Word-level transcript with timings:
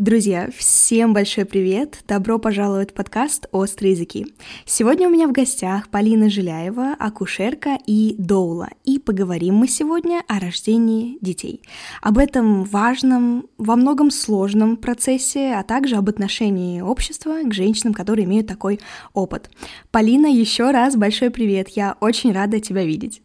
Друзья, 0.00 0.48
всем 0.56 1.12
большой 1.12 1.44
привет! 1.44 1.98
Добро 2.08 2.38
пожаловать 2.38 2.92
в 2.92 2.94
подкаст 2.94 3.48
«Острые 3.52 3.92
языки». 3.92 4.28
Сегодня 4.64 5.06
у 5.06 5.10
меня 5.10 5.28
в 5.28 5.32
гостях 5.32 5.90
Полина 5.90 6.30
Жиляева, 6.30 6.96
акушерка 6.98 7.76
и 7.86 8.14
доула. 8.16 8.70
И 8.84 8.98
поговорим 8.98 9.56
мы 9.56 9.68
сегодня 9.68 10.22
о 10.26 10.40
рождении 10.40 11.18
детей. 11.20 11.60
Об 12.00 12.16
этом 12.16 12.64
важном, 12.64 13.46
во 13.58 13.76
многом 13.76 14.10
сложном 14.10 14.78
процессе, 14.78 15.52
а 15.52 15.62
также 15.64 15.96
об 15.96 16.08
отношении 16.08 16.80
общества 16.80 17.40
к 17.44 17.52
женщинам, 17.52 17.92
которые 17.92 18.24
имеют 18.24 18.46
такой 18.46 18.80
опыт. 19.12 19.50
Полина, 19.90 20.28
еще 20.28 20.70
раз 20.70 20.96
большой 20.96 21.28
привет! 21.28 21.68
Я 21.68 21.98
очень 22.00 22.32
рада 22.32 22.58
тебя 22.58 22.86
видеть. 22.86 23.20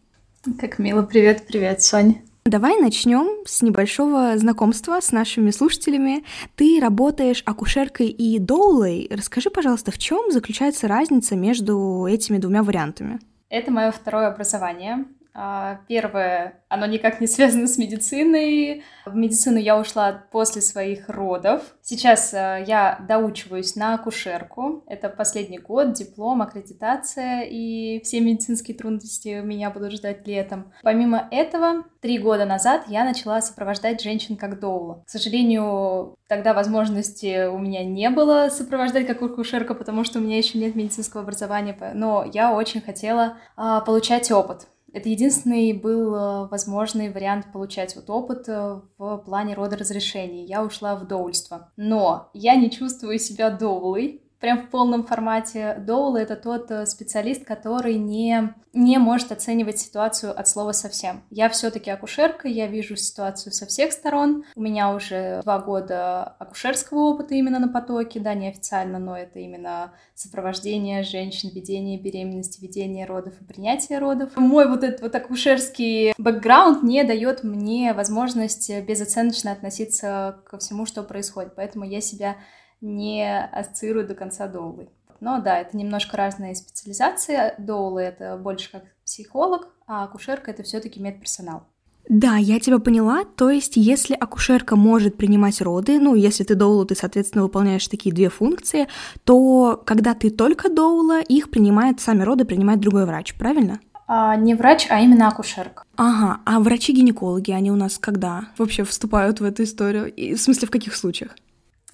Как 0.60 0.78
мило, 0.78 1.00
привет, 1.00 1.46
привет, 1.48 1.80
Соня. 1.80 2.16
Давай 2.46 2.80
начнем 2.80 3.44
с 3.44 3.60
небольшого 3.60 4.38
знакомства 4.38 5.00
с 5.00 5.10
нашими 5.10 5.50
слушателями. 5.50 6.24
Ты 6.54 6.78
работаешь 6.80 7.42
акушеркой 7.44 8.06
и 8.06 8.38
доулой. 8.38 9.08
Расскажи, 9.10 9.50
пожалуйста, 9.50 9.90
в 9.90 9.98
чем 9.98 10.30
заключается 10.30 10.86
разница 10.86 11.34
между 11.34 12.06
этими 12.08 12.38
двумя 12.38 12.62
вариантами? 12.62 13.18
Это 13.48 13.72
мое 13.72 13.90
второе 13.90 14.28
образование. 14.28 15.06
А, 15.38 15.80
первое, 15.86 16.62
оно 16.70 16.86
никак 16.86 17.20
не 17.20 17.26
связано 17.26 17.66
с 17.66 17.76
медициной. 17.76 18.82
В 19.04 19.14
медицину 19.14 19.58
я 19.58 19.78
ушла 19.78 20.24
после 20.32 20.62
своих 20.62 21.10
родов. 21.10 21.62
Сейчас 21.82 22.32
а, 22.32 22.56
я 22.56 22.98
доучиваюсь 23.06 23.76
на 23.76 23.94
акушерку. 23.94 24.82
Это 24.86 25.10
последний 25.10 25.58
год, 25.58 25.92
диплом, 25.92 26.40
аккредитация, 26.40 27.42
и 27.42 28.00
все 28.02 28.20
медицинские 28.20 28.78
трудности 28.78 29.42
меня 29.42 29.68
будут 29.68 29.92
ждать 29.92 30.26
летом. 30.26 30.72
Помимо 30.82 31.28
этого, 31.30 31.84
три 32.00 32.18
года 32.18 32.46
назад 32.46 32.84
я 32.88 33.04
начала 33.04 33.42
сопровождать 33.42 34.00
женщин 34.00 34.38
как 34.38 34.58
доула. 34.58 35.04
К 35.06 35.10
сожалению, 35.10 36.16
тогда 36.28 36.54
возможности 36.54 37.46
у 37.46 37.58
меня 37.58 37.84
не 37.84 38.08
было 38.08 38.48
сопровождать 38.48 39.06
как 39.06 39.20
акушерка, 39.20 39.74
потому 39.74 40.02
что 40.02 40.18
у 40.18 40.22
меня 40.22 40.38
еще 40.38 40.56
нет 40.56 40.74
медицинского 40.74 41.24
образования, 41.24 41.76
но 41.92 42.24
я 42.32 42.54
очень 42.54 42.80
хотела 42.80 43.36
а, 43.54 43.82
получать 43.82 44.30
опыт. 44.32 44.66
Это 44.96 45.10
единственный 45.10 45.74
был 45.74 46.14
э, 46.14 46.48
возможный 46.48 47.12
вариант 47.12 47.52
получать 47.52 47.94
вот 47.96 48.08
опыт 48.08 48.48
э, 48.48 48.80
в 48.96 49.18
плане 49.18 49.52
родоразрешений. 49.52 50.46
Я 50.46 50.64
ушла 50.64 50.96
в 50.96 51.06
доульство. 51.06 51.70
Но 51.76 52.30
я 52.32 52.56
не 52.56 52.70
чувствую 52.70 53.18
себя 53.18 53.50
доулой, 53.50 54.22
прям 54.40 54.62
в 54.62 54.70
полном 54.70 55.04
формате. 55.04 55.76
Доул— 55.78 56.16
это 56.16 56.36
тот 56.36 56.70
э, 56.70 56.86
специалист, 56.86 57.44
который 57.44 57.96
не, 57.96 58.54
не 58.72 58.98
может 58.98 59.32
оценивать 59.32 59.78
ситуацию 59.78 60.38
от 60.38 60.48
слова 60.48 60.72
совсем. 60.72 61.22
Я 61.30 61.48
все 61.48 61.70
таки 61.70 61.90
акушерка, 61.90 62.48
я 62.48 62.66
вижу 62.66 62.96
ситуацию 62.96 63.52
со 63.52 63.66
всех 63.66 63.92
сторон. 63.92 64.44
У 64.54 64.60
меня 64.60 64.94
уже 64.94 65.40
два 65.42 65.58
года 65.58 66.22
акушерского 66.22 67.10
опыта 67.10 67.34
именно 67.34 67.58
на 67.58 67.68
потоке, 67.68 68.20
да, 68.20 68.34
неофициально, 68.34 68.98
но 68.98 69.16
это 69.16 69.38
именно 69.38 69.92
сопровождение 70.14 71.02
женщин, 71.02 71.50
ведение 71.54 71.98
беременности, 71.98 72.60
ведение 72.60 73.06
родов 73.06 73.34
и 73.40 73.44
принятие 73.44 73.98
родов. 73.98 74.36
Мой 74.36 74.68
вот 74.68 74.84
этот 74.84 75.00
вот 75.00 75.14
акушерский 75.14 76.12
бэкграунд 76.18 76.82
не 76.82 77.04
дает 77.04 77.42
мне 77.42 77.94
возможность 77.94 78.70
безоценочно 78.82 79.52
относиться 79.52 80.40
ко 80.46 80.58
всему, 80.58 80.86
что 80.86 81.02
происходит, 81.02 81.54
поэтому 81.54 81.84
я 81.84 82.00
себя 82.00 82.36
не 82.80 83.44
ассоциирую 83.52 84.06
до 84.06 84.14
конца 84.14 84.46
доулы. 84.46 84.88
Но 85.20 85.40
да, 85.40 85.58
это 85.58 85.76
немножко 85.76 86.16
разные 86.16 86.54
специализации. 86.54 87.54
Доулы— 87.58 88.00
это 88.02 88.36
больше 88.36 88.70
как 88.70 88.82
психолог, 89.04 89.68
а 89.86 90.04
акушерка— 90.04 90.50
это 90.52 90.62
все 90.62 90.80
таки 90.80 91.00
медперсонал. 91.00 91.64
Да, 92.08 92.36
я 92.36 92.60
тебя 92.60 92.78
поняла. 92.78 93.24
То 93.24 93.50
есть, 93.50 93.76
если 93.76 94.14
акушерка 94.14 94.76
может 94.76 95.16
принимать 95.16 95.60
роды, 95.60 95.98
ну, 95.98 96.14
если 96.14 96.44
ты 96.44 96.54
доула, 96.54 96.86
ты, 96.86 96.94
соответственно, 96.94 97.42
выполняешь 97.42 97.88
такие 97.88 98.14
две 98.14 98.28
функции, 98.28 98.86
то 99.24 99.82
когда 99.84 100.14
ты 100.14 100.30
только 100.30 100.68
доула, 100.68 101.20
их 101.20 101.50
принимает, 101.50 102.00
сами 102.00 102.22
роды 102.22 102.44
принимает 102.44 102.80
другой 102.80 103.06
врач, 103.06 103.34
правильно? 103.34 103.80
А, 104.06 104.36
не 104.36 104.54
врач, 104.54 104.86
а 104.88 105.00
именно 105.00 105.26
акушерка. 105.26 105.82
Ага, 105.96 106.40
а 106.44 106.60
врачи-гинекологи, 106.60 107.50
они 107.50 107.72
у 107.72 107.76
нас 107.76 107.98
когда 107.98 108.50
вообще 108.56 108.84
вступают 108.84 109.40
в 109.40 109.44
эту 109.44 109.64
историю? 109.64 110.12
И, 110.12 110.34
в 110.34 110.40
смысле, 110.40 110.68
в 110.68 110.70
каких 110.70 110.94
случаях? 110.94 111.32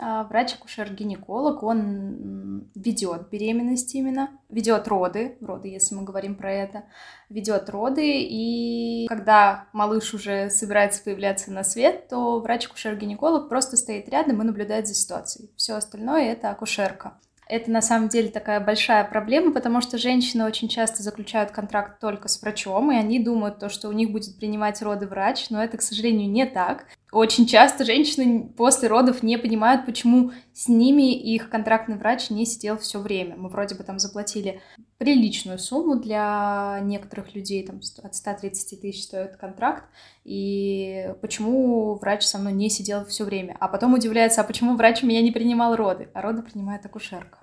А, 0.05 0.25
врач-акушер-гинеколог, 0.25 1.63
он 1.63 2.69
ведет 2.75 3.29
беременность 3.31 3.95
именно, 3.95 4.31
ведет 4.49 4.89
роды, 4.89 5.37
роды, 5.41 5.69
если 5.69 5.95
мы 5.95 6.03
говорим 6.03 6.35
про 6.35 6.53
это, 6.53 6.83
ведет 7.29 7.71
роды, 7.71 8.03
и 8.05 9.07
когда 9.09 9.67
малыш 9.73 10.13
уже 10.13 10.51
собирается 10.51 11.05
появляться 11.05 11.53
на 11.53 11.63
свет, 11.63 12.09
то 12.09 12.41
врач-акушер-гинеколог 12.41 13.49
просто 13.49 13.77
стоит 13.77 14.09
рядом 14.09 14.43
и 14.43 14.45
наблюдает 14.45 14.89
за 14.89 14.95
ситуацией. 14.95 15.53
Все 15.57 15.75
остальное 15.75 16.33
это 16.33 16.51
акушерка. 16.51 17.21
Это 17.47 17.71
на 17.71 17.83
самом 17.83 18.09
деле 18.09 18.29
такая 18.29 18.59
большая 18.59 19.05
проблема, 19.05 19.53
потому 19.53 19.81
что 19.81 19.99
женщины 19.99 20.45
очень 20.45 20.69
часто 20.69 21.05
заключают 21.05 21.53
контракт 21.53 22.01
только 22.01 22.27
с 22.27 22.43
врачом, 22.43 22.91
и 22.91 22.97
они 22.97 23.21
думают 23.21 23.61
то, 23.61 23.69
что 23.69 23.89
у 23.89 23.93
них 23.93 24.11
будет 24.11 24.37
принимать 24.37 24.83
роды 24.83 25.07
врач, 25.07 25.49
но 25.51 25.63
это, 25.63 25.77
к 25.77 25.83
сожалению, 25.83 26.29
не 26.29 26.45
так. 26.45 26.87
Очень 27.13 27.47
часто 27.47 27.85
женщины 27.85 28.49
после 28.57 28.89
родов 28.89 29.23
не 29.23 29.37
понимают, 29.37 29.85
почему 29.85 30.33
с 30.55 30.67
ними 30.67 31.13
их 31.13 31.51
контрактный 31.51 31.99
врач 31.99 32.31
не 32.31 32.47
сидел 32.47 32.79
все 32.79 33.01
время. 33.01 33.37
Мы 33.37 33.51
вроде 33.51 33.75
бы 33.75 33.85
там 33.85 33.99
заплатили 33.99 34.63
приличную 34.97 35.59
сумму 35.59 35.97
для 35.97 36.79
некоторых 36.83 37.35
людей, 37.35 37.67
там 37.67 37.81
от 38.03 38.15
130 38.15 38.81
тысяч 38.81 39.05
стоит 39.05 39.37
контракт, 39.37 39.85
и 40.25 41.13
почему 41.21 41.97
врач 41.97 42.25
со 42.25 42.39
мной 42.39 42.55
не 42.55 42.71
сидел 42.71 43.05
все 43.05 43.25
время. 43.25 43.59
А 43.61 43.69
потом 43.69 43.93
удивляется, 43.93 44.41
а 44.41 44.45
почему 44.45 44.75
врач 44.77 45.03
меня 45.03 45.21
не 45.21 45.33
принимал 45.33 45.77
роды, 45.77 46.09
а 46.15 46.23
роды 46.23 46.41
принимает 46.41 46.87
акушерка. 46.87 47.42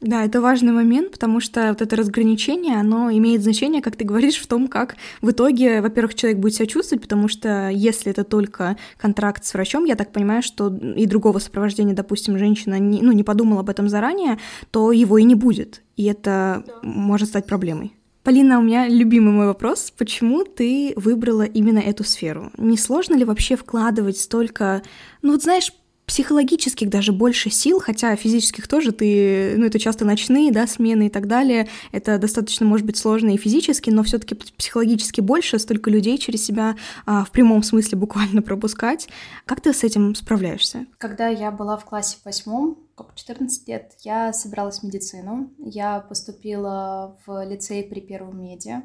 Да, 0.00 0.24
это 0.24 0.40
важный 0.40 0.72
момент, 0.72 1.10
потому 1.10 1.40
что 1.40 1.70
вот 1.70 1.82
это 1.82 1.96
разграничение, 1.96 2.76
оно 2.76 3.10
имеет 3.10 3.42
значение, 3.42 3.82
как 3.82 3.96
ты 3.96 4.04
говоришь, 4.04 4.36
в 4.36 4.46
том, 4.46 4.68
как 4.68 4.96
в 5.20 5.30
итоге, 5.30 5.80
во-первых, 5.80 6.14
человек 6.14 6.38
будет 6.38 6.54
себя 6.54 6.66
чувствовать, 6.66 7.02
потому 7.02 7.26
что 7.26 7.68
если 7.68 8.12
это 8.12 8.22
только 8.22 8.76
контракт 8.96 9.44
с 9.44 9.54
врачом, 9.54 9.86
я 9.86 9.96
так 9.96 10.12
понимаю, 10.12 10.42
что 10.42 10.68
и 10.68 11.04
другого 11.06 11.40
сопровождения, 11.40 11.94
допустим, 11.94 12.38
женщина 12.38 12.78
не, 12.78 13.02
ну, 13.02 13.10
не 13.10 13.24
подумала 13.24 13.60
об 13.60 13.70
этом 13.70 13.88
заранее, 13.88 14.38
то 14.70 14.92
его 14.92 15.18
и 15.18 15.24
не 15.24 15.34
будет, 15.34 15.82
и 15.96 16.04
это 16.04 16.62
да. 16.64 16.72
может 16.82 17.30
стать 17.30 17.46
проблемой. 17.46 17.92
Полина, 18.22 18.58
у 18.58 18.62
меня 18.62 18.86
любимый 18.86 19.32
мой 19.32 19.46
вопрос. 19.46 19.90
Почему 19.96 20.44
ты 20.44 20.92
выбрала 20.96 21.42
именно 21.42 21.78
эту 21.78 22.04
сферу? 22.04 22.52
Не 22.58 22.76
сложно 22.76 23.14
ли 23.14 23.24
вообще 23.24 23.56
вкладывать 23.56 24.18
столько, 24.18 24.82
ну 25.22 25.32
вот 25.32 25.42
знаешь, 25.42 25.72
психологических 26.08 26.88
даже 26.88 27.12
больше 27.12 27.50
сил, 27.50 27.80
хотя 27.80 28.16
физических 28.16 28.66
тоже 28.66 28.92
ты, 28.92 29.54
ну, 29.56 29.66
это 29.66 29.78
часто 29.78 30.06
ночные, 30.06 30.50
да, 30.50 30.66
смены 30.66 31.06
и 31.06 31.10
так 31.10 31.28
далее, 31.28 31.68
это 31.92 32.18
достаточно, 32.18 32.64
может 32.66 32.86
быть, 32.86 32.96
сложно 32.96 33.34
и 33.34 33.36
физически, 33.36 33.90
но 33.90 34.02
все 34.02 34.18
таки 34.18 34.34
психологически 34.34 35.20
больше, 35.20 35.58
столько 35.58 35.90
людей 35.90 36.16
через 36.16 36.44
себя 36.44 36.76
а, 37.04 37.24
в 37.24 37.30
прямом 37.30 37.62
смысле 37.62 37.98
буквально 37.98 38.40
пропускать. 38.40 39.08
Как 39.44 39.60
ты 39.60 39.74
с 39.74 39.84
этим 39.84 40.14
справляешься? 40.14 40.86
Когда 40.96 41.28
я 41.28 41.50
была 41.50 41.76
в 41.76 41.84
классе 41.84 42.16
восьмом, 42.24 42.78
14 43.14 43.68
лет, 43.68 43.92
я 44.00 44.32
собиралась 44.32 44.80
в 44.80 44.82
медицину. 44.84 45.50
Я 45.58 46.00
поступила 46.00 47.16
в 47.26 47.44
лицей 47.44 47.84
при 47.84 48.00
Первом 48.00 48.42
меди. 48.42 48.82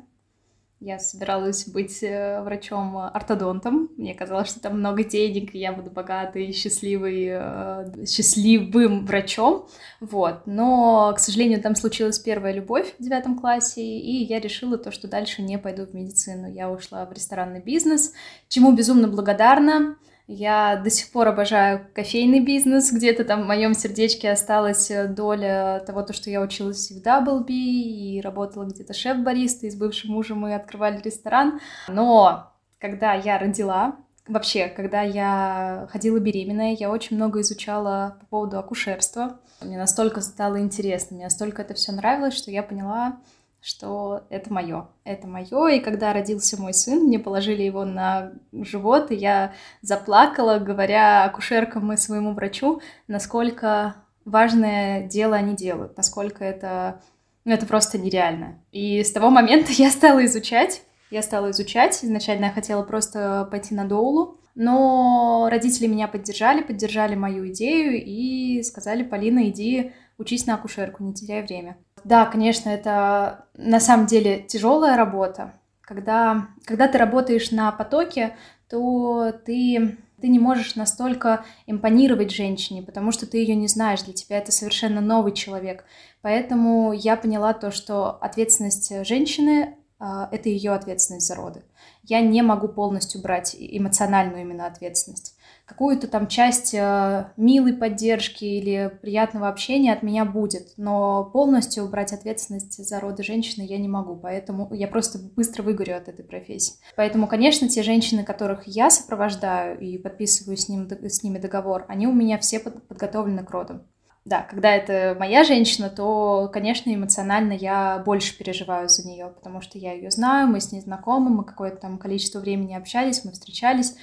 Я 0.86 1.00
собиралась 1.00 1.66
быть 1.66 2.04
э, 2.04 2.42
врачом-ортодонтом. 2.42 3.90
Мне 3.96 4.14
казалось, 4.14 4.50
что 4.50 4.60
там 4.60 4.80
много 4.80 5.06
денег, 5.06 5.56
и 5.56 5.60
я 5.60 5.72
буду 5.72 5.90
богатой, 5.90 6.52
счастливой, 6.52 7.28
э, 7.32 8.06
счастливым 8.06 9.06
врачом. 9.06 9.66
Вот. 10.02 10.42
Но, 10.46 11.14
к 11.16 11.20
сожалению, 11.20 11.62
там 11.62 11.76
случилась 11.76 12.20
первая 12.20 12.52
любовь 12.52 12.96
в 13.00 13.02
девятом 13.02 13.40
классе, 13.40 13.82
и 13.82 14.26
я 14.26 14.42
решила 14.42 14.78
то, 14.78 14.92
что 14.92 15.08
дальше 15.08 15.42
не 15.42 15.58
пойду 15.58 15.86
в 15.86 15.94
медицину. 15.94 16.52
Я 16.52 16.70
ушла 16.70 17.06
в 17.06 17.14
ресторанный 17.14 17.62
бизнес, 17.62 18.12
чему 18.50 18.74
безумно 18.74 19.08
благодарна. 19.08 19.96
Я 20.28 20.78
до 20.78 20.90
сих 20.90 21.12
пор 21.12 21.28
обожаю 21.28 21.86
кофейный 21.94 22.40
бизнес. 22.40 22.92
Где-то 22.92 23.26
там 23.26 23.44
в 23.44 23.48
моем 23.48 23.74
сердечке 23.74 24.32
осталась 24.32 24.90
э, 24.90 25.08
доля 25.08 25.84
того, 25.86 26.02
то, 26.02 26.14
что 26.14 26.30
я 26.30 26.42
училась 26.42 26.92
в 26.92 27.02
Даблби 27.02 27.52
и 27.52 28.22
работала 28.22 28.64
где-то 28.66 28.94
шеф-баристой. 28.94 29.70
С 29.70 29.76
бывшим 29.76 30.12
мужем 30.12 30.40
мы 30.40 30.56
открывали 30.56 31.02
ресторан. 31.02 31.60
Но 31.90 32.54
когда 32.80 33.14
я 33.14 33.38
родила, 33.38 33.98
вообще, 34.28 34.70
когда 34.70 35.02
я 35.02 35.88
ходила 35.92 36.20
беременная, 36.20 36.76
я 36.80 36.90
очень 36.90 37.18
много 37.18 37.42
изучала 37.42 38.18
по 38.22 38.26
поводу 38.28 38.60
акушерства. 38.60 39.40
Мне 39.62 39.78
настолько 39.78 40.22
стало 40.22 40.60
интересно, 40.60 41.16
мне 41.16 41.26
настолько 41.26 41.62
это 41.62 41.74
все 41.74 41.92
нравилось, 41.92 42.36
что 42.36 42.52
я 42.52 42.64
поняла, 42.64 43.18
что 43.64 44.26
это 44.30 44.52
мое, 44.52 44.90
это 45.06 45.26
мое. 45.26 45.68
И 45.70 45.80
когда 45.80 46.12
родился 46.12 46.62
мой 46.62 46.74
сын, 46.74 47.06
мне 47.06 47.18
положили 47.18 47.64
его 47.64 47.86
на 47.86 48.34
живот, 48.52 49.10
и 49.10 49.16
я 49.16 49.54
заплакала, 49.82 50.60
говоря 50.60 51.24
акушеркам 51.24 51.94
и 51.94 51.98
своему 51.98 52.34
врачу, 52.34 52.82
насколько 53.08 53.96
важное 54.26 55.08
дело 55.08 55.38
они 55.38 55.56
делают, 55.56 55.96
насколько 55.96 56.44
это, 56.44 57.02
ну, 57.46 57.54
это 57.54 57.66
просто 57.66 57.98
нереально. 57.98 58.60
И 58.74 59.02
с 59.02 59.14
того 59.14 59.30
момента 59.30 59.72
я 59.78 59.90
стала 59.92 60.26
изучать, 60.26 60.84
я 61.10 61.22
стала 61.22 61.52
изучать. 61.52 62.04
Изначально 62.04 62.46
я 62.46 62.52
хотела 62.52 62.84
просто 62.84 63.48
пойти 63.50 63.74
на 63.76 63.86
доулу, 63.86 64.40
Но 64.56 65.48
родители 65.50 65.88
меня 65.88 66.10
поддержали, 66.10 66.64
поддержали 66.64 67.16
мою 67.16 67.48
идею 67.50 68.04
и 68.04 68.62
сказали, 68.64 69.04
Полина, 69.04 69.48
иди 69.50 69.94
учись 70.18 70.46
на 70.46 70.56
акушерку, 70.56 71.04
не 71.04 71.14
теряй 71.14 71.44
время. 71.44 71.78
Да, 72.04 72.26
конечно, 72.26 72.70
это 72.70 73.46
на 73.56 73.80
самом 73.80 74.06
деле 74.06 74.42
тяжелая 74.42 74.98
работа. 74.98 75.54
Когда, 75.82 76.48
когда 76.66 76.88
ты 76.88 76.98
работаешь 76.98 77.52
на 77.52 77.72
потоке, 77.72 78.36
то 78.70 79.32
ты, 79.46 79.98
ты 80.22 80.28
не 80.28 80.40
можешь 80.40 80.76
настолько 80.76 81.46
импонировать 81.68 82.32
женщине, 82.32 82.82
потому 82.82 83.12
что 83.12 83.26
ты 83.26 83.38
ее 83.38 83.56
не 83.56 83.68
знаешь, 83.68 84.02
для 84.02 84.14
тебя 84.14 84.38
это 84.38 84.52
совершенно 84.52 85.02
новый 85.02 85.34
человек. 85.34 85.86
Поэтому 86.22 86.94
я 86.94 87.16
поняла 87.16 87.54
то, 87.54 87.72
что 87.72 88.12
ответственность 88.12 89.06
женщины 89.06 89.76
а, 90.06 90.28
это 90.34 90.50
ее 90.50 90.74
ответственность 90.74 91.28
за 91.28 91.36
роды. 91.36 91.64
Я 92.04 92.20
не 92.20 92.42
могу 92.42 92.68
полностью 92.68 93.22
брать 93.22 93.56
эмоциональную 93.58 94.42
именно 94.42 94.66
ответственность. 94.66 95.33
Какую-то 95.66 96.08
там 96.08 96.28
часть 96.28 96.74
э, 96.74 97.32
милой 97.38 97.74
поддержки 97.74 98.44
или 98.44 98.92
приятного 99.02 99.48
общения 99.48 99.94
от 99.94 100.04
меня 100.04 100.26
будет, 100.26 100.74
но 100.78 101.24
полностью 101.32 101.88
брать 101.88 102.12
ответственность 102.12 102.86
за 102.86 103.00
роды 103.00 103.24
женщины 103.24 103.64
я 103.64 103.78
не 103.78 103.88
могу, 103.88 104.16
поэтому 104.16 104.74
я 104.74 104.88
просто 104.88 105.20
быстро 105.20 105.64
выгорю 105.64 105.96
от 105.96 106.10
этой 106.10 106.26
профессии. 106.26 106.76
Поэтому, 106.96 107.28
конечно, 107.28 107.70
те 107.70 107.82
женщины, 107.82 108.24
которых 108.24 108.68
я 108.68 108.90
сопровождаю 108.90 109.80
и 109.80 109.98
подписываю 109.98 110.58
с, 110.58 110.68
ним, 110.68 110.90
с 110.90 111.24
ними 111.24 111.38
договор, 111.38 111.86
они 111.88 112.08
у 112.08 112.14
меня 112.14 112.38
все 112.38 112.60
подготовлены 112.60 113.44
к 113.44 113.52
родам 113.52 113.84
да, 114.26 114.42
когда 114.42 114.74
это 114.74 115.18
моя 115.20 115.44
женщина, 115.44 115.90
то, 115.90 116.50
конечно, 116.54 116.94
эмоционально 116.94 117.52
я 117.52 118.02
больше 118.06 118.38
переживаю 118.38 118.88
за 118.88 119.06
нее, 119.06 119.28
потому 119.28 119.60
что 119.60 119.78
я 119.78 119.92
ее 119.94 120.12
знаю, 120.12 120.48
мы 120.48 120.62
с 120.62 120.72
ней 120.72 120.80
знакомы, 120.80 121.30
мы 121.30 121.44
какое-то 121.44 121.78
там 121.78 121.98
количество 121.98 122.40
времени 122.40 122.74
общались, 122.74 123.26
мы 123.26 123.34
встречались. 123.34 123.96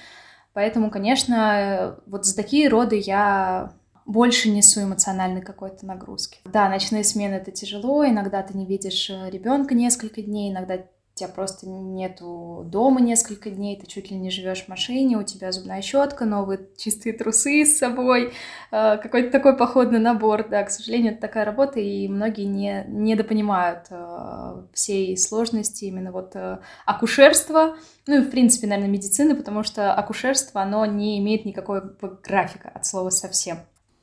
Поэтому, 0.53 0.89
конечно, 0.91 1.97
вот 2.05 2.25
за 2.25 2.35
такие 2.35 2.67
роды 2.67 2.97
я 2.97 3.73
больше 4.05 4.49
несу 4.49 4.83
эмоциональной 4.83 5.41
какой-то 5.41 5.85
нагрузки. 5.85 6.39
Да, 6.45 6.67
ночные 6.67 7.03
смены 7.03 7.35
это 7.35 7.51
тяжело, 7.51 8.05
иногда 8.05 8.41
ты 8.41 8.57
не 8.57 8.65
видишь 8.65 9.09
ребенка 9.09 9.73
несколько 9.73 10.21
дней, 10.21 10.51
иногда 10.51 10.79
тебя 11.21 11.33
просто 11.33 11.67
нету 11.69 12.63
дома 12.65 12.99
несколько 12.99 13.49
дней, 13.49 13.79
ты 13.79 13.85
чуть 13.85 14.09
ли 14.09 14.17
не 14.17 14.31
живешь 14.31 14.63
в 14.63 14.67
машине, 14.67 15.17
у 15.17 15.23
тебя 15.23 15.51
зубная 15.51 15.81
щетка, 15.81 16.25
новые 16.25 16.67
чистые 16.77 17.13
трусы 17.13 17.65
с 17.65 17.77
собой, 17.77 18.33
э, 18.71 18.97
какой-то 18.97 19.31
такой 19.31 19.55
походный 19.55 19.99
набор, 19.99 20.47
да, 20.49 20.63
к 20.63 20.71
сожалению, 20.71 21.13
это 21.13 21.21
такая 21.21 21.45
работа, 21.45 21.79
и 21.79 22.07
многие 22.07 22.45
не, 22.45 22.85
недопонимают 22.87 23.85
э, 23.91 24.63
всей 24.73 25.15
сложности 25.17 25.85
именно 25.85 26.11
вот 26.11 26.31
э, 26.35 26.59
акушерства, 26.85 27.75
ну 28.07 28.17
и, 28.17 28.21
в 28.21 28.31
принципе, 28.31 28.67
наверное, 28.67 28.91
медицины, 28.91 29.35
потому 29.35 29.63
что 29.63 29.93
акушерство, 29.93 30.61
оно 30.61 30.85
не 30.85 31.19
имеет 31.19 31.45
никакого 31.45 31.95
графика 32.23 32.69
от 32.73 32.85
слова 32.85 33.11
совсем. 33.11 33.59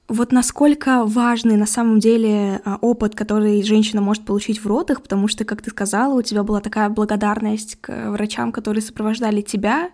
Вот 0.08 0.32
насколько 0.32 1.04
важный 1.04 1.56
на 1.58 1.66
самом 1.66 2.00
деле 2.00 2.62
а, 2.64 2.78
опыт, 2.80 3.14
который 3.14 3.62
женщина 3.62 4.00
может 4.00 4.24
получить 4.24 4.58
в 4.58 4.66
родах, 4.66 5.02
потому 5.02 5.28
что, 5.28 5.44
как 5.44 5.60
ты 5.60 5.68
сказала, 5.68 6.14
у 6.14 6.22
тебя 6.22 6.42
была 6.44 6.62
такая 6.62 6.88
благодарность 6.88 7.76
к 7.78 8.10
врачам, 8.10 8.50
которые 8.50 8.80
сопровождали 8.80 9.42
тебя, 9.42 9.90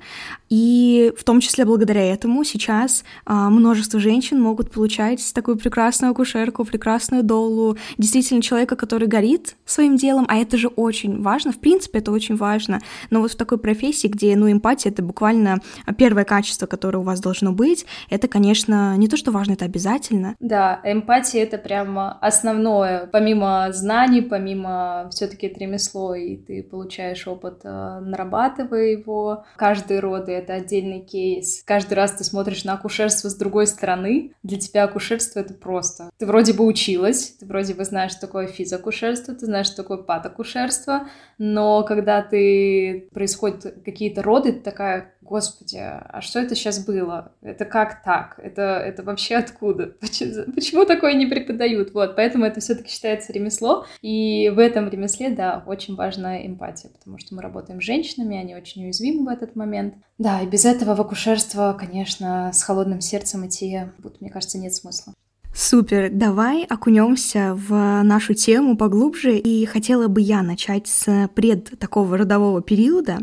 и 0.48 1.12
в 1.18 1.24
том 1.24 1.40
числе 1.40 1.64
благодаря 1.64 2.04
этому 2.04 2.44
сейчас 2.44 3.02
а, 3.26 3.50
множество 3.50 3.98
женщин 3.98 4.40
могут 4.40 4.70
получать 4.70 5.34
такую 5.34 5.56
прекрасную 5.56 6.12
акушерку, 6.12 6.64
прекрасную 6.64 7.24
долу, 7.24 7.76
действительно 7.98 8.40
человека, 8.40 8.76
который 8.76 9.08
горит 9.08 9.56
своим 9.66 9.96
делом, 9.96 10.26
а 10.28 10.36
это 10.36 10.56
же 10.56 10.68
очень 10.68 11.22
важно, 11.22 11.50
в 11.50 11.58
принципе, 11.58 11.98
это 11.98 12.12
очень 12.12 12.36
важно, 12.36 12.80
но 13.10 13.20
вот 13.20 13.32
в 13.32 13.36
такой 13.36 13.58
профессии, 13.58 14.06
где, 14.06 14.36
ну, 14.36 14.48
эмпатия— 14.48 14.92
это 14.92 15.02
буквально 15.02 15.60
первое 15.98 16.22
качество, 16.22 16.66
которое 16.66 16.98
у 16.98 17.02
вас 17.02 17.18
должно 17.18 17.50
быть, 17.50 17.84
это, 18.10 18.28
конечно, 18.28 18.96
не 18.96 19.08
то, 19.08 19.16
что 19.16 19.32
важно, 19.32 19.54
это 19.54 19.64
обязательно, 19.64 20.03
обязательно. 20.04 20.36
Да, 20.40 20.80
эмпатия 20.84 21.42
это 21.42 21.58
прямо 21.58 22.18
основное. 22.20 23.06
Помимо 23.06 23.68
знаний, 23.72 24.22
помимо 24.22 25.08
все-таки 25.10 25.46
это 25.46 25.60
ремесло, 25.60 26.14
и 26.14 26.36
ты 26.36 26.62
получаешь 26.62 27.26
опыт, 27.26 27.60
э, 27.64 28.00
нарабатывая 28.00 28.86
его. 28.88 29.44
Каждый 29.56 30.00
роды 30.00 30.32
это 30.32 30.54
отдельный 30.54 31.00
кейс. 31.00 31.62
Каждый 31.64 31.94
раз 31.94 32.12
ты 32.12 32.24
смотришь 32.24 32.64
на 32.64 32.74
акушерство 32.74 33.28
с 33.28 33.36
другой 33.36 33.66
стороны. 33.66 34.32
Для 34.42 34.58
тебя 34.58 34.84
акушерство 34.84 35.40
это 35.40 35.54
просто. 35.54 36.10
Ты 36.18 36.26
вроде 36.26 36.52
бы 36.52 36.64
училась, 36.64 37.36
ты 37.40 37.46
вроде 37.46 37.74
бы 37.74 37.84
знаешь, 37.84 38.12
что 38.12 38.22
такое 38.22 38.46
физакушерство, 38.46 39.34
ты 39.34 39.46
знаешь, 39.46 39.66
что 39.66 39.76
такое 39.76 39.98
патакушерство, 39.98 41.08
но 41.38 41.82
когда 41.82 42.22
ты 42.22 43.08
происходят 43.12 43.82
какие-то 43.84 44.22
роды, 44.22 44.52
ты 44.52 44.60
такая, 44.60 45.13
господи, 45.24 45.78
а 45.80 46.20
что 46.20 46.38
это 46.38 46.54
сейчас 46.54 46.84
было? 46.84 47.32
Это 47.42 47.64
как 47.64 48.02
так? 48.02 48.38
Это, 48.42 48.62
это 48.62 49.02
вообще 49.02 49.36
откуда? 49.36 49.86
Почему, 50.00 50.52
почему 50.54 50.84
такое 50.84 51.14
не 51.14 51.26
преподают? 51.26 51.92
Вот, 51.94 52.14
поэтому 52.16 52.44
это 52.44 52.60
все-таки 52.60 52.90
считается 52.90 53.32
ремесло, 53.32 53.86
и 54.02 54.50
в 54.50 54.58
этом 54.58 54.88
ремесле, 54.88 55.30
да, 55.30 55.64
очень 55.66 55.96
важна 55.96 56.46
эмпатия, 56.46 56.90
потому 56.90 57.18
что 57.18 57.34
мы 57.34 57.42
работаем 57.42 57.80
с 57.80 57.84
женщинами, 57.84 58.36
они 58.36 58.54
очень 58.54 58.84
уязвимы 58.84 59.24
в 59.24 59.28
этот 59.28 59.56
момент. 59.56 59.94
Да, 60.18 60.42
и 60.42 60.46
без 60.46 60.64
этого 60.64 60.94
в 60.94 61.00
акушерство, 61.00 61.76
конечно, 61.78 62.52
с 62.52 62.62
холодным 62.62 63.00
сердцем 63.00 63.46
идти, 63.46 63.80
мне 64.20 64.30
кажется, 64.30 64.58
нет 64.58 64.74
смысла. 64.74 65.14
Супер, 65.56 66.10
давай 66.10 66.64
окунемся 66.64 67.54
в 67.54 68.02
нашу 68.02 68.34
тему 68.34 68.76
поглубже, 68.76 69.38
и 69.38 69.64
хотела 69.66 70.08
бы 70.08 70.20
я 70.20 70.42
начать 70.42 70.88
с 70.88 71.30
пред 71.36 71.78
такого 71.78 72.18
родового 72.18 72.60
периода, 72.60 73.18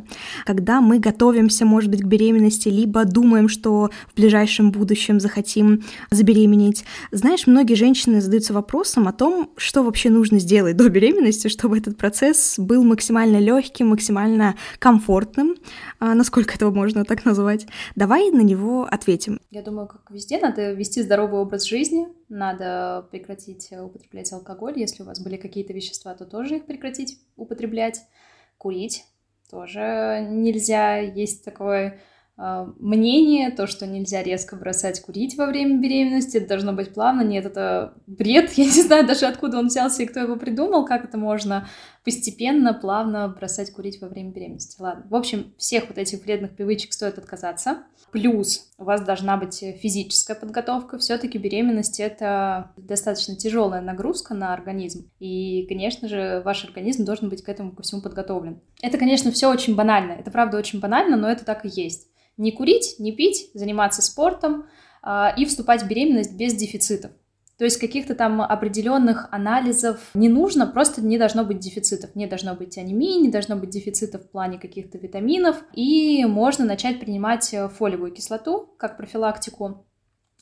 когда 0.45 0.79
мы 0.79 0.99
готовимся, 0.99 1.65
может 1.65 1.89
быть, 1.89 2.03
к 2.03 2.05
беременности, 2.05 2.69
либо 2.69 3.03
думаем, 3.03 3.49
что 3.49 3.89
в 4.07 4.15
ближайшем 4.15 4.71
будущем 4.71 5.19
захотим 5.19 5.83
забеременеть. 6.09 6.85
Знаешь, 7.11 7.47
многие 7.47 7.73
женщины 7.73 8.21
задаются 8.21 8.53
вопросом 8.53 9.09
о 9.09 9.11
том, 9.11 9.51
что 9.57 9.83
вообще 9.83 10.09
нужно 10.09 10.39
сделать 10.39 10.77
до 10.77 10.87
беременности, 10.87 11.49
чтобы 11.49 11.79
этот 11.79 11.97
процесс 11.97 12.57
был 12.57 12.85
максимально 12.85 13.39
легким, 13.39 13.89
максимально 13.89 14.55
комфортным, 14.79 15.55
а, 15.99 16.15
насколько 16.15 16.55
этого 16.55 16.71
можно 16.71 17.03
так 17.03 17.25
назвать. 17.25 17.67
Давай 17.97 18.31
на 18.31 18.41
него 18.41 18.87
ответим. 18.89 19.41
Я 19.51 19.63
думаю, 19.63 19.87
как 19.87 20.09
везде, 20.09 20.39
надо 20.39 20.71
вести 20.71 21.01
здоровый 21.01 21.41
образ 21.41 21.65
жизни, 21.65 22.07
надо 22.31 23.07
прекратить 23.11 23.71
употреблять 23.71 24.31
алкоголь. 24.33 24.79
Если 24.79 25.03
у 25.03 25.05
вас 25.05 25.19
были 25.21 25.37
какие-то 25.37 25.73
вещества, 25.73 26.15
то 26.15 26.25
тоже 26.25 26.57
их 26.57 26.65
прекратить 26.65 27.19
употреблять. 27.35 28.01
Курить 28.57 29.05
тоже 29.49 30.25
нельзя. 30.29 30.97
Есть 30.97 31.43
такое 31.43 31.87
э, 31.89 31.99
мнение, 32.79 33.51
то, 33.51 33.67
что 33.67 33.85
нельзя 33.85 34.23
резко 34.23 34.55
бросать 34.55 35.01
курить 35.01 35.38
во 35.38 35.45
время 35.45 35.77
беременности, 35.77 36.38
это 36.38 36.47
должно 36.47 36.73
быть 36.73 36.93
плавно. 36.93 37.21
Нет, 37.21 37.45
это 37.45 37.93
бред. 38.07 38.51
Я 38.55 38.65
не 38.65 38.81
знаю 38.81 39.05
даже, 39.05 39.27
откуда 39.27 39.60
он 39.60 39.67
взялся 39.67 40.01
и 40.03 40.07
кто 40.07 40.21
его 40.21 40.36
придумал, 40.36 40.86
как 40.86 41.05
это 41.05 41.17
можно 41.17 41.67
постепенно, 42.03 42.74
плавно 42.74 43.27
бросать 43.27 43.71
курить 43.71 44.01
во 44.01 44.07
время 44.07 44.31
беременности. 44.31 44.81
Ладно. 44.81 45.05
В 45.10 45.15
общем, 45.15 45.53
всех 45.57 45.88
вот 45.88 45.98
этих 45.98 46.24
вредных 46.24 46.55
привычек 46.55 46.93
стоит 46.93 47.17
отказаться. 47.17 47.83
Плюс 48.12 48.71
у 48.77 48.83
вас 48.83 49.01
должна 49.01 49.38
быть 49.38 49.60
физическая 49.60 50.36
подготовка. 50.36 50.98
Все-таки 50.98 51.38
беременность— 51.38 52.00
это 52.01 52.71
достаточно 52.75 53.38
тяжелая 53.38 53.81
нагрузка 53.81 54.33
на 54.33 54.53
организм. 54.53 55.10
И, 55.19 55.65
конечно 55.67 56.10
же, 56.10 56.41
ваш 56.43 56.65
организм 56.65 57.05
должен 57.05 57.29
быть 57.29 57.41
к 57.41 57.48
этому 57.48 57.71
ко 57.71 57.83
всему 57.83 58.01
подготовлен. 58.01 58.60
Это, 58.81 58.98
конечно, 58.98 59.31
все 59.31 59.50
очень 59.50 59.75
банально. 59.75 60.13
Это 60.13 60.29
правда 60.29 60.57
очень 60.57 60.81
банально, 60.81 61.15
но 61.15 61.29
это 61.29 61.45
так 61.45 61.65
и 61.65 61.69
есть. 61.69 62.11
Не 62.38 62.51
курить, 62.51 62.95
не 63.00 63.11
пить, 63.11 63.50
заниматься 63.53 64.01
спортом 64.01 64.65
э, 65.03 65.27
и 65.38 65.45
вступать 65.45 65.83
в 65.83 65.88
беременность 65.88 66.35
без 66.35 66.53
дефицитов. 66.53 67.11
То 67.61 67.65
есть 67.65 67.77
каких-то 67.77 68.15
там 68.15 68.41
определенных 68.41 69.27
анализов 69.31 70.00
не 70.15 70.29
нужно, 70.29 70.65
просто 70.65 71.03
не 71.03 71.19
должно 71.19 71.45
быть 71.45 71.59
дефицитов. 71.59 72.15
Не 72.15 72.25
должно 72.25 72.55
быть 72.55 72.75
анемии, 72.79 73.21
не 73.21 73.29
должно 73.29 73.55
быть 73.55 73.69
дефицитов 73.69 74.23
в 74.23 74.31
плане 74.31 74.57
каких-то 74.57 74.97
витаминов. 74.97 75.63
И 75.73 76.25
можно 76.25 76.65
начать 76.65 77.00
принимать 77.00 77.53
фолиевую 77.77 78.13
кислоту 78.13 78.73
как 78.79 78.97
профилактику. 78.97 79.85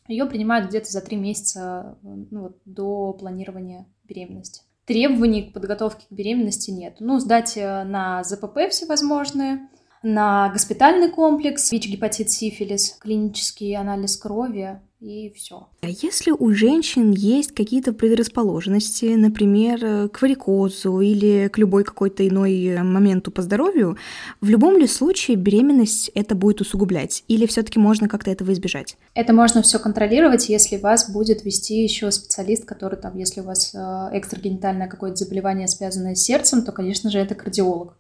Ее 0.08 0.28
принимают 0.28 0.70
где-то 0.70 0.90
за 0.90 1.02
три 1.02 1.18
месяца 1.18 1.98
ну, 2.04 2.42
вот, 2.42 2.58
до 2.64 3.12
планирования 3.12 3.86
беременности. 4.06 4.62
Требований 4.86 5.44
к 5.44 5.54
подготовке 5.54 6.08
к 6.10 6.12
беременности 6.14 6.72
нет. 6.72 6.96
Ну, 7.02 7.20
сдать 7.20 7.58
э, 7.58 7.84
на 7.84 8.24
ЗПП 8.24 8.70
всевозможные, 8.72 9.68
на 10.04 10.50
госпитальный 10.50 11.10
комплекс, 11.10 11.72
ВИЧ, 11.72 11.90
гепатит, 11.90 12.30
сифилис, 12.30 12.98
клинический 13.00 13.76
анализ 13.76 14.18
крови, 14.18 14.80
и 15.00 15.32
все. 15.34 15.68
А 15.82 15.88
если 15.88 16.32
у 16.32 16.52
женщин 16.52 17.12
есть 17.12 17.54
какие-то 17.54 17.94
предрасположенности, 17.94 19.16
например, 19.16 20.10
к 20.10 20.22
варикозу 20.22 21.00
или 21.00 21.48
к 21.48 21.58
любой 21.58 21.86
какой-то 21.86 22.28
иной 22.28 22.78
моменту 22.84 23.32
по 23.32 23.42
здоровью, 23.42 23.98
в 24.42 24.50
любом 24.50 24.78
ли 24.78 24.88
случае 24.88 25.38
беременность 25.38 26.12
это 26.16 26.36
будет 26.36 26.60
усугублять? 26.60 27.24
Или 27.30 27.46
все-таки 27.46 27.80
можно 27.80 28.10
как-то 28.10 28.30
этого 28.30 28.52
избежать? 28.52 28.98
Это 29.14 29.32
можно 29.32 29.62
все 29.62 29.80
контролировать, 29.80 30.50
если 30.50 30.76
вас 30.76 31.10
будет 31.10 31.46
вести 31.46 31.82
еще 31.82 32.12
специалист, 32.12 32.66
который 32.66 33.00
там, 33.00 33.18
если 33.18 33.40
у 33.40 33.46
вас 33.46 33.74
э, 33.74 33.78
экстрагенитальное 34.12 34.90
какое-то 34.90 35.16
заболевание, 35.16 35.70
связанное 35.70 36.16
с 36.16 36.24
сердцем, 36.24 36.64
то, 36.64 36.74
конечно 36.74 37.10
же, 37.10 37.20
это 37.20 37.36
кардиолог. 37.36 37.96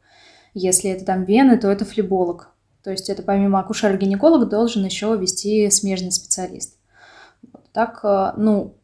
Если 0.54 0.90
это 0.90 1.06
там 1.06 1.24
вены, 1.24 1.58
то 1.58 1.70
это 1.70 1.86
флеболог. 1.86 2.50
То 2.84 2.92
есть 2.92 3.10
это 3.10 3.24
помимо 3.24 3.60
акушера-гинеколога 3.60 4.46
должен 4.46 4.86
еще 4.86 5.16
вести 5.16 5.70
смежный 5.70 6.12
специалист. 6.12 6.78
Вот 7.54 7.66
так, 7.74 8.00
э, 8.04 8.34
ну, 8.38 8.76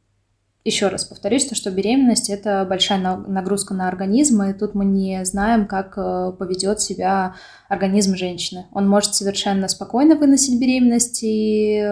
еще 0.65 0.87
раз 0.87 1.05
повторюсь, 1.05 1.45
то, 1.45 1.53
что 1.53 1.69
беременность– 1.69 2.29
это 2.31 2.65
большая 2.67 2.99
нагрузка 2.99 3.75
на 3.75 3.87
организм, 3.87 4.41
и 4.41 4.53
тут 4.53 4.73
мы 4.73 4.83
не 4.83 5.23
знаем, 5.23 5.67
как 5.67 5.93
э, 5.95 6.33
поведет 6.37 6.81
себя 6.81 7.35
организм 7.69 8.15
женщины. 8.15 8.65
Он 8.73 8.89
может 8.89 9.13
совершенно 9.13 9.67
спокойно 9.67 10.15
выносить 10.15 10.59
беременность, 10.59 11.19
и 11.21 11.87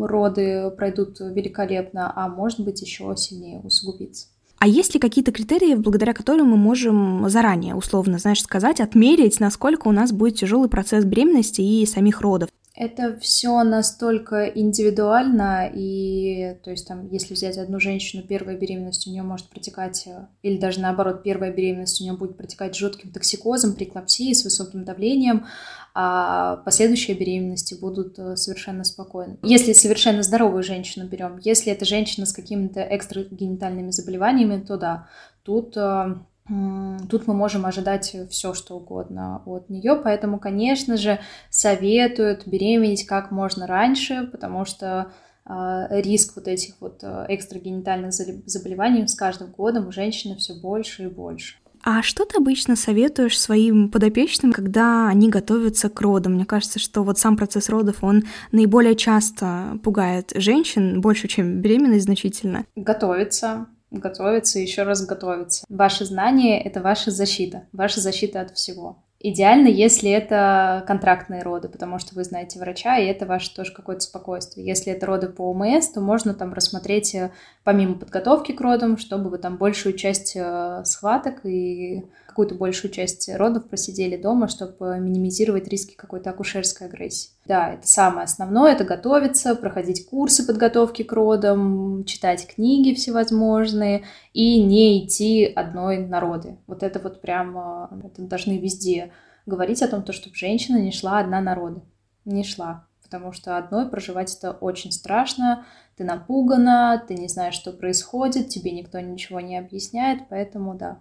роды 0.00 0.70
пройдут 0.70 1.20
великолепно, 1.20 2.10
а 2.16 2.28
может 2.28 2.60
быть 2.60 2.80
еще 2.80 3.14
сильнее 3.16 3.60
усугубиться. 3.60 4.28
А 4.58 4.66
есть 4.66 4.94
ли 4.94 5.00
какие-то 5.00 5.32
критерии, 5.32 5.74
благодаря 5.74 6.14
которым 6.14 6.48
мы 6.48 6.56
можем 6.56 7.28
заранее, 7.28 7.74
условно, 7.74 8.18
знаешь, 8.18 8.42
сказать, 8.42 8.80
отмерить, 8.80 9.38
насколько 9.38 9.88
у 9.88 9.92
нас 9.92 10.12
будет 10.12 10.36
тяжелый 10.36 10.68
процесс 10.68 11.04
беременности 11.04 11.60
и 11.60 11.84
самих 11.84 12.20
родов? 12.20 12.48
Это 12.76 13.18
все 13.20 13.62
настолько 13.62 14.44
индивидуально, 14.44 15.70
и 15.72 16.58
то 16.62 16.70
есть 16.70 16.86
там, 16.86 17.08
если 17.08 17.32
взять 17.32 17.56
одну 17.56 17.80
женщину, 17.80 18.22
первая 18.22 18.58
беременность 18.58 19.06
у 19.06 19.10
нее 19.10 19.22
может 19.22 19.48
протекать, 19.48 20.06
э, 20.06 20.26
или 20.42 20.58
даже 20.58 20.80
наоборот, 20.80 21.22
первая 21.22 21.50
беременность 21.50 22.02
у 22.02 22.04
нее 22.04 22.12
будет 22.12 22.36
протекать 22.36 22.76
жутким 22.76 23.12
токсикозом, 23.12 23.74
преклапсией, 23.74 24.34
с 24.34 24.44
высоким 24.44 24.84
давлением, 24.84 25.46
а 25.94 26.56
последующие 26.66 27.16
беременности 27.16 27.74
будут 27.74 28.18
э, 28.18 28.36
совершенно 28.36 28.84
спокойны. 28.84 29.38
Если 29.42 29.72
совершенно 29.72 30.22
здоровую 30.22 30.62
женщину 30.62 31.08
берем, 31.08 31.38
если 31.42 31.72
это 31.72 31.86
женщина 31.86 32.26
с 32.26 32.34
какими-то 32.34 32.82
экстрагенитальными 32.82 33.90
заболеваниями, 33.90 34.60
то 34.60 34.76
да, 34.76 35.08
тут 35.44 35.74
э, 35.78 36.16
Тут 36.48 37.26
мы 37.26 37.34
можем 37.34 37.66
ожидать 37.66 38.14
все, 38.30 38.54
что 38.54 38.76
угодно 38.76 39.42
от 39.46 39.68
нее, 39.68 39.96
поэтому, 39.96 40.38
конечно 40.38 40.96
же, 40.96 41.18
советуют 41.50 42.46
беременеть 42.46 43.04
как 43.06 43.32
можно 43.32 43.66
раньше, 43.66 44.28
потому 44.30 44.64
что 44.64 45.10
э, 45.44 46.00
риск 46.02 46.36
вот 46.36 46.46
этих 46.46 46.74
вот 46.80 47.00
э, 47.02 47.26
экстрагенитальных 47.30 48.12
заболеваний 48.12 49.08
с 49.08 49.16
каждым 49.16 49.50
годом 49.50 49.88
у 49.88 49.92
женщины 49.92 50.36
все 50.36 50.54
больше 50.54 51.04
и 51.04 51.08
больше. 51.08 51.56
А 51.88 52.02
что 52.02 52.24
ты 52.24 52.38
обычно 52.38 52.74
советуешь 52.74 53.38
своим 53.38 53.90
подопечным, 53.90 54.52
когда 54.52 55.06
они 55.08 55.28
готовятся 55.28 55.88
к 55.88 56.00
родам? 56.00 56.34
Мне 56.34 56.44
кажется, 56.44 56.80
что 56.80 57.04
вот 57.04 57.18
сам 57.18 57.36
процесс 57.36 57.68
родов, 57.68 58.02
он 58.02 58.24
наиболее 58.50 58.96
часто 58.96 59.78
пугает 59.84 60.32
женщин, 60.34 61.00
больше, 61.00 61.28
чем 61.28 61.60
беременность 61.60 62.06
значительно. 62.06 62.64
Готовиться, 62.74 63.66
готовиться, 63.90 64.58
еще 64.58 64.82
раз 64.82 65.04
готовиться. 65.06 65.64
Ваши 65.68 66.04
знания— 66.04 66.60
это 66.64 66.80
ваша 66.80 67.10
защита, 67.10 67.64
ваша 67.72 68.00
защита 68.00 68.40
от 68.40 68.50
всего. 68.52 68.98
Идеально, 69.18 69.68
если 69.68 70.10
это 70.10 70.84
контрактные 70.86 71.42
роды, 71.42 71.68
потому 71.68 71.98
что 71.98 72.14
вы 72.14 72.22
знаете 72.22 72.58
врача, 72.58 72.98
и 72.98 73.06
это 73.06 73.24
ваше 73.24 73.54
тоже 73.54 73.72
какое-то 73.72 74.02
спокойствие. 74.02 74.66
Если 74.66 74.92
это 74.92 75.06
роды 75.06 75.28
по 75.28 75.50
ОМС, 75.50 75.88
то 75.88 76.00
можно 76.00 76.34
там 76.34 76.52
рассмотреть 76.52 77.14
э, 77.14 77.32
помимо 77.64 77.94
подготовки 77.94 78.52
к 78.52 78.60
родам, 78.60 78.98
чтобы 78.98 79.30
вы 79.30 79.38
там 79.38 79.56
большую 79.56 79.94
часть 79.94 80.36
э, 80.36 80.82
схваток 80.84 81.46
и 81.46 82.04
какую-то 82.36 82.54
большую 82.54 82.92
часть 82.92 83.30
родов 83.34 83.66
просидели 83.66 84.18
дома, 84.18 84.46
чтобы 84.48 84.98
минимизировать 85.00 85.68
риски 85.68 85.94
какой-то 85.94 86.28
акушерской 86.28 86.86
агрессии. 86.86 87.30
Да, 87.46 87.72
это 87.72 87.88
самое 87.88 88.24
основное, 88.24 88.74
это 88.74 88.84
готовиться, 88.84 89.54
проходить 89.54 90.04
курсы 90.04 90.46
подготовки 90.46 91.02
к 91.02 91.10
родам, 91.14 92.04
читать 92.04 92.46
книги 92.46 92.92
всевозможные 92.92 94.04
и 94.34 94.62
не 94.62 95.02
идти 95.02 95.46
одной 95.46 95.96
на 95.96 96.20
роды. 96.20 96.58
Вот 96.66 96.82
это 96.82 96.98
вот 96.98 97.22
прям, 97.22 97.56
это 98.04 98.20
должны 98.20 98.58
везде 98.58 99.12
говорить 99.46 99.80
о 99.80 99.88
том, 99.88 100.02
то, 100.02 100.12
чтобы 100.12 100.36
женщина 100.36 100.76
не 100.76 100.92
шла 100.92 101.20
одна 101.20 101.40
на 101.40 101.54
роды. 101.54 101.80
Не 102.26 102.44
шла 102.44 102.86
потому 103.02 103.30
что 103.30 103.56
одной 103.56 103.88
проживать 103.88 104.36
это 104.36 104.50
очень 104.50 104.90
страшно, 104.90 105.64
ты 105.96 106.02
напугана, 106.02 107.00
ты 107.06 107.14
не 107.14 107.28
знаешь, 107.28 107.54
что 107.54 107.72
происходит, 107.72 108.48
тебе 108.48 108.72
никто 108.72 108.98
ничего 108.98 109.38
не 109.38 109.56
объясняет, 109.56 110.22
поэтому 110.28 110.74
да, 110.74 110.98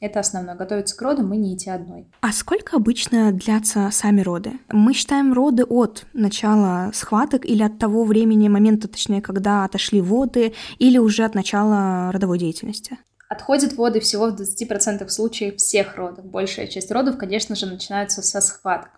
это 0.00 0.20
основное. 0.20 0.54
Готовиться 0.54 0.96
к 0.96 1.02
родам 1.02 1.32
и 1.34 1.36
не 1.36 1.54
идти 1.54 1.70
одной. 1.70 2.08
А 2.22 2.32
сколько 2.32 2.76
обычно 2.76 3.32
длятся 3.32 3.90
сами 3.92 4.22
роды? 4.22 4.52
Мы 4.70 4.94
считаем 4.94 5.32
роды 5.32 5.64
от 5.64 6.06
начала 6.14 6.90
схваток 6.94 7.44
или 7.44 7.62
от 7.62 7.78
того 7.78 8.04
времени, 8.04 8.48
момента, 8.48 8.88
точнее, 8.88 9.20
когда 9.20 9.64
отошли 9.64 10.00
воды, 10.00 10.54
или 10.78 10.98
уже 10.98 11.24
от 11.24 11.34
начала 11.34 12.10
родовой 12.12 12.38
деятельности? 12.38 12.98
Отходят 13.28 13.74
воды 13.74 14.00
всего 14.00 14.30
в 14.30 14.40
20% 14.40 15.06
случаев 15.08 15.56
всех 15.56 15.94
родов. 15.96 16.24
Большая 16.24 16.66
часть 16.66 16.90
родов, 16.90 17.16
конечно 17.16 17.54
же, 17.54 17.66
начинаются 17.66 18.22
со 18.22 18.40
схваток. 18.40 18.90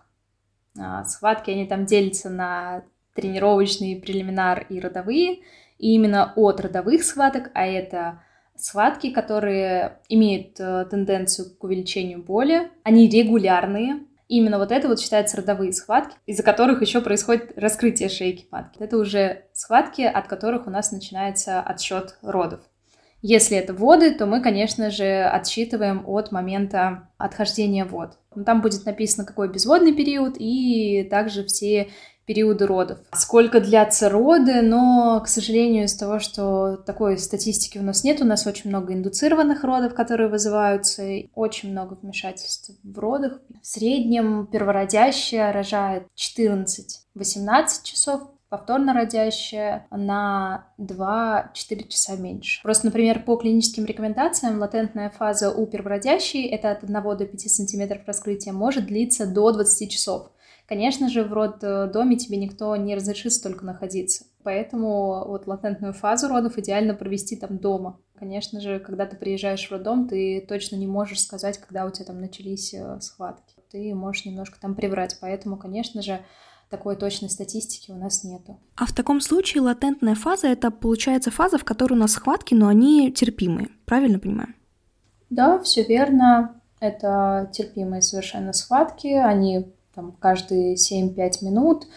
А, 0.79 1.03
схватки, 1.03 1.51
они 1.51 1.67
там 1.67 1.85
делятся 1.85 2.29
на 2.29 2.83
тренировочные, 3.13 4.01
прелиминар 4.01 4.65
и 4.69 4.79
родовые. 4.79 5.41
И 5.77 5.93
именно 5.93 6.33
от 6.35 6.61
родовых 6.61 7.03
схваток, 7.03 7.51
а 7.53 7.65
это 7.65 8.23
схватки, 8.63 9.09
которые 9.09 9.99
имеют 10.07 10.59
э, 10.59 10.85
тенденцию 10.89 11.55
к 11.55 11.63
увеличению 11.63 12.23
боли, 12.23 12.71
они 12.83 13.09
регулярные. 13.09 13.99
Именно 14.29 14.57
вот 14.57 14.71
это 14.71 14.87
вот 14.87 14.99
считается 14.99 15.37
родовые 15.37 15.73
схватки, 15.73 16.15
из-за 16.25 16.43
которых 16.43 16.81
еще 16.81 17.01
происходит 17.01 17.51
раскрытие 17.57 18.07
шейки 18.07 18.47
матки. 18.51 18.79
Это 18.79 18.97
уже 18.97 19.45
схватки, 19.51 20.01
от 20.01 20.27
которых 20.27 20.65
у 20.65 20.69
нас 20.69 20.91
начинается 20.91 21.59
отсчет 21.59 22.17
родов. 22.21 22.61
Если 23.21 23.57
это 23.57 23.73
воды, 23.73 24.13
то 24.13 24.25
мы, 24.25 24.41
конечно 24.41 24.91
же, 24.91 25.23
отсчитываем 25.23 26.03
от 26.05 26.31
момента 26.31 27.09
отхождения 27.17 27.85
вод. 27.85 28.17
Там 28.45 28.61
будет 28.61 28.85
написано, 28.85 29.25
какой 29.25 29.49
безводный 29.49 29.93
период, 29.93 30.35
и 30.37 31.07
также 31.09 31.45
все 31.45 31.89
периоды 32.25 32.65
родов. 32.65 32.99
Сколько 33.13 33.59
длятся 33.59 34.09
роды, 34.09 34.61
но, 34.61 35.21
к 35.23 35.27
сожалению, 35.27 35.85
из 35.85 35.95
того, 35.95 36.19
что 36.19 36.77
такой 36.77 37.17
статистики 37.17 37.77
у 37.77 37.83
нас 37.83 38.03
нет, 38.03 38.21
у 38.21 38.25
нас 38.25 38.47
очень 38.47 38.69
много 38.69 38.93
индуцированных 38.93 39.63
родов, 39.63 39.93
которые 39.93 40.29
вызываются, 40.29 41.03
и 41.03 41.29
очень 41.35 41.71
много 41.71 41.97
вмешательств 42.01 42.71
в 42.83 42.99
родах. 42.99 43.41
В 43.61 43.67
среднем 43.67 44.47
первородящая 44.47 45.51
рожает 45.51 46.07
14-18 46.15 47.83
часов, 47.83 48.29
повторно 48.49 48.93
родящая 48.93 49.87
на 49.89 50.67
2-4 50.79 51.87
часа 51.87 52.15
меньше. 52.15 52.61
Просто, 52.61 52.85
например, 52.85 53.23
по 53.23 53.35
клиническим 53.35 53.85
рекомендациям 53.85 54.59
латентная 54.59 55.09
фаза 55.09 55.49
у 55.51 55.65
первородящей, 55.65 56.45
это 56.47 56.71
от 56.71 56.83
1 56.83 56.93
до 56.93 57.25
5 57.25 57.51
сантиметров 57.51 58.03
раскрытия, 58.05 58.53
может 58.53 58.85
длиться 58.85 59.25
до 59.25 59.51
20 59.51 59.91
часов. 59.91 60.29
Конечно 60.65 61.09
же, 61.09 61.23
в 61.23 61.33
роддоме 61.33 62.15
тебе 62.15 62.37
никто 62.37 62.75
не 62.75 62.95
разрешит 62.95 63.33
столько 63.33 63.65
находиться. 63.65 64.25
Поэтому 64.43 65.25
вот 65.27 65.47
латентную 65.47 65.93
фазу 65.93 66.27
родов 66.27 66.57
идеально 66.57 66.93
провести 66.93 67.35
там 67.35 67.57
дома. 67.57 67.99
Конечно 68.17 68.61
же, 68.61 68.79
когда 68.79 69.05
ты 69.05 69.17
приезжаешь 69.17 69.67
в 69.67 69.71
роддом, 69.71 70.07
ты 70.07 70.45
точно 70.47 70.75
не 70.75 70.87
можешь 70.87 71.21
сказать, 71.21 71.57
когда 71.57 71.85
у 71.85 71.91
тебя 71.91 72.05
там 72.05 72.21
начались 72.21 72.73
э, 72.73 72.99
схватки. 73.01 73.55
Ты 73.71 73.93
можешь 73.93 74.25
немножко 74.25 74.59
там 74.59 74.75
приврать. 74.75 75.17
Поэтому, 75.19 75.57
конечно 75.57 76.01
же, 76.01 76.19
такой 76.69 76.95
точной 76.95 77.29
статистики 77.29 77.91
у 77.91 77.95
нас 77.95 78.23
нету. 78.23 78.59
А 78.75 78.85
в 78.85 78.93
таком 78.93 79.21
случае 79.21 79.61
латентная 79.61 80.15
фаза— 80.15 80.47
это, 80.49 80.71
получается, 80.71 81.31
фаза, 81.31 81.57
в 81.57 81.65
которой 81.65 81.93
у 81.93 81.97
нас 81.97 82.13
схватки, 82.13 82.53
но 82.53 82.67
они 82.67 83.11
терпимые. 83.11 83.69
Правильно 83.85 84.19
понимаю? 84.19 84.53
Да, 85.29 85.59
все 85.59 85.83
верно. 85.83 86.61
Это 86.79 87.49
терпимые 87.53 88.01
совершенно 88.01 88.53
схватки. 88.53 89.07
Они 89.07 89.73
там, 89.95 90.15
каждые 90.19 90.75
7-5 90.75 91.43
минут, 91.43 91.87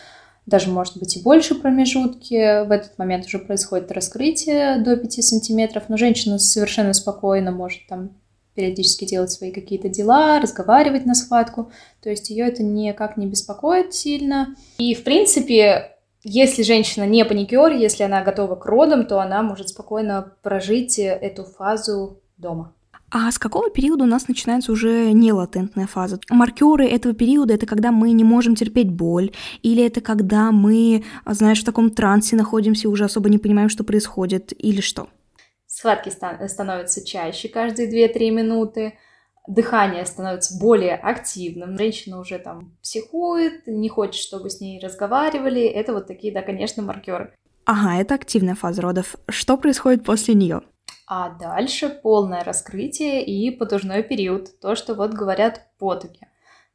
даже, 0.47 0.71
может 0.71 0.97
быть, 0.99 1.17
и 1.17 1.23
больше 1.23 1.55
промежутки. 1.57 2.65
В 2.67 2.71
этот 2.71 2.99
момент 2.99 3.27
уже 3.27 3.39
происходит 3.39 3.91
раскрытие 3.91 4.79
до 4.79 4.97
5 4.97 5.25
сантиметров, 5.25 5.85
но 5.89 5.97
женщина 5.97 6.39
совершенно 6.39 6.93
спокойно 6.93 7.51
может 7.51 7.87
там 7.89 8.11
периодически 8.55 9.05
делать 9.05 9.31
свои 9.31 9.53
какие-то 9.53 9.89
дела, 9.89 10.41
разговаривать 10.41 11.05
на 11.05 11.15
схватку. 11.15 11.71
То 12.03 12.11
есть 12.11 12.31
ее 12.31 12.47
это 12.47 12.63
никак 12.63 13.17
не 13.17 13.27
беспокоит 13.27 13.93
сильно. 13.93 14.55
И, 14.79 14.95
в 14.95 15.05
принципе, 15.05 15.97
если 16.23 16.63
женщина 16.63 17.05
не 17.05 17.25
паникер, 17.25 17.73
если 17.73 18.03
она 18.03 18.23
готова 18.23 18.57
к 18.57 18.65
родам, 18.67 19.07
то 19.07 19.21
она 19.21 19.43
может 19.43 19.69
спокойно 19.69 20.33
прожить 20.43 20.99
эту 20.99 21.45
фазу 21.45 22.21
дома. 22.37 22.73
А 23.11 23.31
с 23.31 23.39
какого 23.39 23.71
периода 23.71 24.05
у 24.05 24.07
нас 24.07 24.27
начинается 24.27 24.73
уже 24.73 25.13
нелатентная 25.13 25.87
фаза? 25.87 26.19
Маркеры 26.29 26.87
этого 26.87 27.15
периода 27.15 27.55
это 27.55 27.65
когда 27.65 27.93
мы 27.93 28.11
не 28.13 28.25
можем 28.25 28.57
терпеть 28.57 28.91
боль, 28.91 29.31
или 29.63 29.85
это 29.85 30.01
когда 30.01 30.51
мы, 30.51 31.05
знаешь, 31.25 31.63
в 31.63 31.65
таком 31.65 31.91
трансе 31.91 32.35
находимся, 32.35 32.89
уже 32.89 33.05
особо 33.05 33.29
не 33.29 33.39
понимаем, 33.39 33.69
что 33.69 33.85
происходит, 33.85 34.53
или 34.59 34.81
что? 34.81 35.09
Схватки 35.67 36.11
становятся 36.11 37.05
чаще 37.05 37.49
каждые 37.49 37.89
2-3 37.89 38.31
минуты, 38.31 38.95
дыхание 39.47 40.05
становится 40.05 40.59
более 40.59 40.97
активным, 40.97 41.79
женщина 41.79 42.19
уже 42.19 42.39
там 42.39 42.77
психует, 42.83 43.67
не 43.67 43.89
хочет, 43.89 44.21
чтобы 44.21 44.51
с 44.51 44.61
ней 44.61 44.81
разговаривали. 44.81 45.63
Это 45.63 45.93
вот 45.93 46.09
такие, 46.09 46.33
да, 46.35 46.43
конечно, 46.43 46.83
маркеры. 46.83 47.33
Ага, 47.67 48.01
это 48.01 48.15
активная 48.15 48.57
фаза 48.57 48.83
родов. 48.83 49.15
Что 49.29 49.57
происходит 49.57 50.05
после 50.05 50.35
нее? 50.35 50.63
А 51.07 51.31
дальше 51.31 51.89
полное 51.89 52.43
раскрытие 52.43 53.25
и 53.25 53.51
потужной 53.51 54.03
период, 54.03 54.59
то, 54.61 54.75
что 54.75 54.95
вот 54.95 55.13
говорят 55.13 55.69
потуги. 55.79 56.21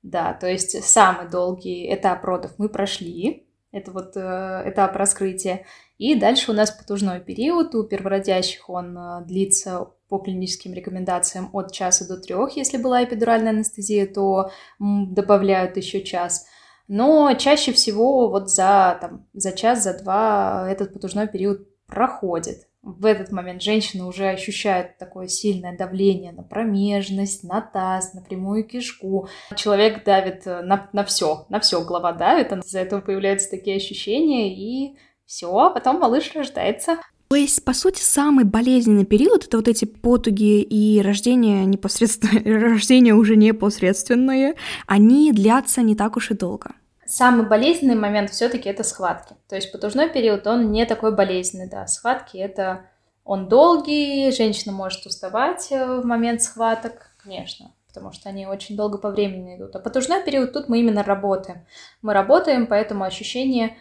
Да, 0.04 0.34
то 0.34 0.48
есть 0.48 0.84
самый 0.84 1.30
долгий 1.30 1.94
этап 1.94 2.24
родов 2.24 2.54
мы 2.58 2.70
прошли, 2.70 3.46
это 3.72 3.92
вот 3.92 4.14
э, 4.16 4.64
этап 4.66 4.96
раскрытия. 4.96 5.66
И 5.98 6.16
дальше 6.16 6.52
у 6.52 6.54
нас 6.54 6.72
потужной 6.72 7.22
период. 7.22 7.74
У 7.74 7.84
первородящих 7.84 8.70
он 8.70 8.98
э, 8.98 9.26
длится 9.26 9.88
по 10.10 10.18
клиническим 10.18 10.74
рекомендациям 10.74 11.50
от 11.54 11.72
часа 11.72 12.06
до 12.06 12.20
трех. 12.20 12.58
Если 12.58 12.78
была 12.78 13.04
эпидуральная 13.04 13.52
анестезия, 13.52 14.06
то 14.06 14.52
добавляют 14.80 15.78
еще 15.78 16.04
час. 16.04 16.46
Но 16.90 17.34
чаще 17.36 17.72
всего 17.72 18.30
вот 18.30 18.50
за, 18.50 18.98
там, 19.00 19.26
за 19.34 19.54
час, 19.54 19.84
за 19.84 19.98
два 19.98 20.68
этот 20.70 20.94
потужной 20.94 21.30
период 21.30 21.66
проходит. 21.86 22.68
В 22.84 23.06
этот 23.06 23.32
момент 23.32 23.62
женщина 23.62 24.08
уже 24.08 24.28
ощущает 24.30 24.98
такое 24.98 25.28
сильное 25.28 25.78
давление 25.78 26.32
на 26.32 26.42
промежность, 26.42 27.44
на 27.44 27.62
таз, 27.62 28.16
на 28.16 28.22
прямую 28.22 28.64
кишку. 28.64 29.28
Человек 29.56 30.04
давит 30.04 30.48
э, 30.48 30.64
на, 30.64 30.90
на 30.92 31.04
все, 31.04 31.46
на 31.50 31.60
все 31.60 31.84
голова 31.86 32.12
давит, 32.12 32.52
из-за 32.52 32.80
этого 32.80 33.02
появляются 33.02 33.52
такие 33.52 33.78
ощущения, 33.78 34.56
и 34.56 34.98
все, 35.28 35.56
а 35.56 35.70
потом 35.70 36.00
малыш 36.00 36.32
рождается. 36.34 36.98
То 37.28 37.36
есть, 37.36 37.64
по 37.64 37.74
сути, 37.74 38.02
самый 38.02 38.46
болезненный 38.46 39.06
период— 39.06 39.46
это 39.46 39.58
вот 39.58 39.68
эти 39.68 39.86
потуги 39.86 40.62
и 40.62 41.02
рождение 41.02 41.66
непосредственно, 41.66 42.42
рождение 42.72 43.14
уже 43.14 43.36
непосредственное, 43.36 44.56
они 44.88 45.32
длятся 45.32 45.84
не 45.84 45.96
так 45.96 46.18
уж 46.18 46.32
и 46.32 46.34
долго. 46.34 46.72
Самый 47.12 47.46
болезненный 47.46 47.96
момент 47.96 48.30
все-таки 48.30 48.70
это 48.70 48.86
схватки. 48.86 49.36
То 49.50 49.58
есть 49.58 49.70
потужной 49.74 50.10
период, 50.10 50.48
он 50.48 50.72
не 50.72 50.86
такой 50.86 51.14
болезненный, 51.14 51.68
да. 51.68 51.86
Схватки 51.86 52.38
это 52.38 52.86
он 53.26 53.50
долгий, 53.50 54.32
женщина 54.32 54.72
может 54.72 55.06
уставать 55.06 55.68
э, 55.74 56.00
в 56.00 56.06
момент 56.06 56.42
схваток, 56.42 57.12
конечно, 57.22 57.74
потому 57.90 58.14
что 58.14 58.30
они 58.30 58.48
очень 58.48 58.78
долго 58.78 58.98
по 58.98 59.10
времени 59.10 59.58
идут. 59.58 59.76
А 59.76 59.80
потужной 59.80 60.24
период 60.24 60.54
тут 60.54 60.70
мы 60.70 60.80
именно 60.80 61.04
работаем. 61.04 61.66
Мы 62.02 62.14
работаем, 62.14 62.66
поэтому 62.66 63.04
ощущения, 63.04 63.76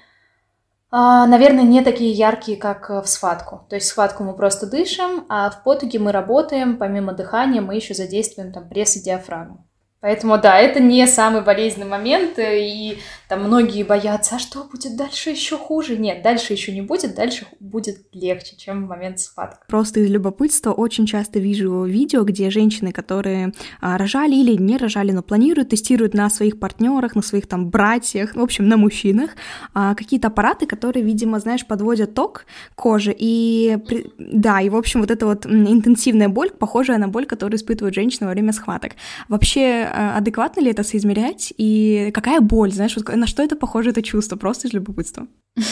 а, 0.91 1.25
наверное, 1.29 1.63
не 1.63 1.83
такие 1.83 2.11
яркие, 2.11 2.59
как 2.59 2.91
в 2.91 3.07
схватку. 3.07 3.65
То 3.69 3.77
есть 3.77 3.87
в 3.87 3.91
схватку 3.91 4.25
мы 4.25 4.35
просто 4.35 4.67
дышим, 4.67 5.25
а 5.29 5.51
в 5.51 5.63
потуге 5.63 6.01
мы 6.01 6.11
работаем, 6.11 6.79
помимо 6.79 7.13
дыхания 7.13 7.61
мы 7.61 7.77
еще 7.77 7.95
задействуем 7.95 8.53
там 8.53 8.69
пресс 8.69 8.97
и 8.97 9.01
диафрагму. 9.05 9.65
Поэтому, 10.01 10.39
да, 10.39 10.59
это 10.59 10.81
не 10.81 11.07
самый 11.07 11.43
болезненный 11.43 11.87
момент, 11.87 12.39
э, 12.39 12.59
и 12.59 12.99
там 13.31 13.45
многие 13.45 13.85
боятся, 13.85 14.35
а 14.35 14.39
что 14.41 14.65
будет 14.65 14.97
дальше 14.97 15.31
еще 15.31 15.57
хуже? 15.57 15.97
Нет, 15.97 16.21
дальше 16.21 16.53
еще 16.53 16.73
не 16.73 16.83
будет, 16.83 17.15
дальше 17.15 17.47
будет 17.61 17.99
легче, 18.13 18.57
чем 18.57 18.85
в 18.85 18.89
момент 18.89 19.21
схватки. 19.21 19.61
Просто 19.69 20.01
из 20.01 20.11
любопытства 20.11 20.73
очень 20.73 21.07
часто 21.07 21.39
вижу 21.39 21.85
видео, 21.85 22.25
где 22.25 22.51
женщины, 22.51 22.91
которые 22.91 23.53
а, 23.81 23.97
рожали 23.99 24.35
или 24.35 24.61
не 24.61 24.77
рожали, 24.77 25.13
но 25.13 25.23
планируют, 25.23 25.69
тестируют 25.69 26.13
на 26.13 26.29
своих 26.29 26.59
партнерах, 26.59 27.15
на 27.15 27.23
своих 27.23 27.47
там 27.47 27.71
братьях, 27.71 28.35
в 28.35 28.41
общем, 28.41 28.67
на 28.67 28.77
мужчинах, 28.77 29.31
а, 29.75 29.95
какие-то 29.95 30.27
аппараты, 30.27 30.67
которые, 30.67 31.05
видимо, 31.05 31.39
знаешь, 31.39 31.65
подводят 31.65 32.15
ток 32.15 32.47
кожи, 32.75 33.15
и 33.17 33.79
да, 34.19 34.61
и, 34.61 34.69
в 34.69 34.75
общем, 34.75 35.03
вот 35.03 35.11
эта 35.13 35.27
вот 35.27 35.47
интенсивная 35.47 36.29
боль, 36.29 36.51
похожая 36.51 36.99
на 36.99 37.07
боль, 37.07 37.27
которую 37.27 37.59
испытывают 37.59 37.95
женщины 37.95 38.27
во 38.27 38.33
время 38.33 38.53
схваток. 38.53 38.95
Вообще, 39.29 39.89
а, 39.89 40.17
адекватно 40.17 40.63
ли 40.63 40.73
это 40.73 40.83
соизмерять? 40.83 41.55
И 41.57 42.11
какая 42.13 42.41
боль, 42.41 42.73
знаешь, 42.73 42.97
вот 42.97 43.20
на 43.21 43.27
что 43.27 43.43
это 43.43 43.55
похоже, 43.55 43.91
это 43.91 44.03
чувство? 44.03 44.37
Просто 44.37 44.69
из 44.69 44.73
любопытства. 44.73 45.27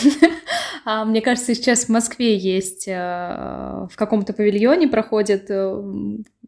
А, 0.85 1.05
мне 1.05 1.21
кажется, 1.21 1.55
сейчас 1.55 1.85
в 1.85 1.89
Москве 1.91 2.35
есть 2.39 2.89
э, 2.89 2.95
в 2.95 3.95
каком-то 3.95 4.33
павильоне 4.33 4.89
проходит 4.89 5.51
э, 5.51 5.83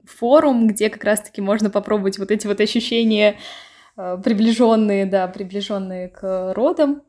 форум, 0.05 0.67
где 0.67 0.89
как 0.89 1.05
раз-таки 1.05 1.43
можно 1.43 1.69
попробовать 1.69 2.19
вот 2.19 2.31
эти 2.31 2.47
вот 2.47 2.59
ощущения 2.59 3.37
э, 3.99 4.19
приближенные, 4.25 5.05
да, 5.05 5.29
приближенные 5.29 6.09
к 6.09 6.55
родам. 6.55 7.03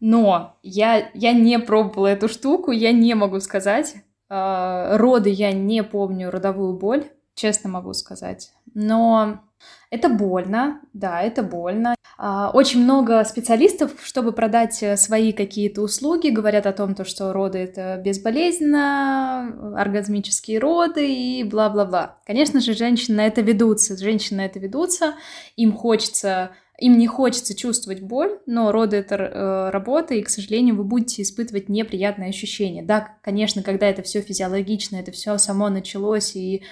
Но 0.00 0.58
я, 0.62 1.08
я 1.14 1.32
не 1.32 1.58
пробовала 1.58 2.08
эту 2.08 2.28
штуку, 2.28 2.70
я 2.70 2.92
не 2.92 3.14
могу 3.14 3.40
сказать. 3.40 3.94
Роды 4.28 5.30
я 5.30 5.52
не 5.52 5.82
помню 5.82 6.30
родовую 6.30 6.76
боль, 6.76 7.04
честно 7.34 7.70
могу 7.70 7.94
сказать. 7.94 8.52
Но 8.74 9.40
это 9.90 10.08
больно, 10.08 10.80
да, 10.92 11.22
это 11.22 11.42
больно. 11.42 11.94
А, 12.16 12.50
очень 12.52 12.82
много 12.82 13.24
специалистов, 13.24 13.92
чтобы 14.02 14.32
продать 14.32 14.82
э, 14.82 14.96
свои 14.96 15.32
какие-то 15.32 15.82
услуги, 15.82 16.28
говорят 16.28 16.66
о 16.66 16.72
том, 16.72 16.94
то, 16.94 17.04
что 17.04 17.32
роды 17.32 17.58
это 17.58 18.00
безболезненно, 18.04 19.74
оргазмические 19.76 20.58
роды 20.58 21.12
и 21.12 21.44
бла-бла-бла. 21.44 22.16
Конечно 22.26 22.60
же, 22.60 22.74
женщины 22.74 23.16
на 23.16 23.26
это 23.26 23.40
ведутся, 23.40 23.96
женщины 23.96 24.38
на 24.38 24.46
это 24.46 24.58
ведутся, 24.58 25.14
им 25.56 25.72
хочется 25.72 26.50
им 26.78 26.98
не 26.98 27.06
хочется 27.06 27.56
чувствовать 27.56 28.00
боль, 28.00 28.40
но 28.46 28.72
роды 28.72 28.96
это 28.96 29.14
э, 29.14 29.70
работа, 29.70 30.14
и, 30.14 30.22
к 30.22 30.28
сожалению, 30.28 30.74
вы 30.74 30.82
будете 30.82 31.22
испытывать 31.22 31.68
неприятные 31.68 32.30
ощущения. 32.30 32.82
Да, 32.82 33.16
конечно, 33.22 33.62
когда 33.62 33.86
это 33.86 34.02
все 34.02 34.20
физиологично, 34.20 34.96
это 34.96 35.12
все 35.12 35.38
само 35.38 35.68
началось, 35.68 36.34
и 36.34 36.64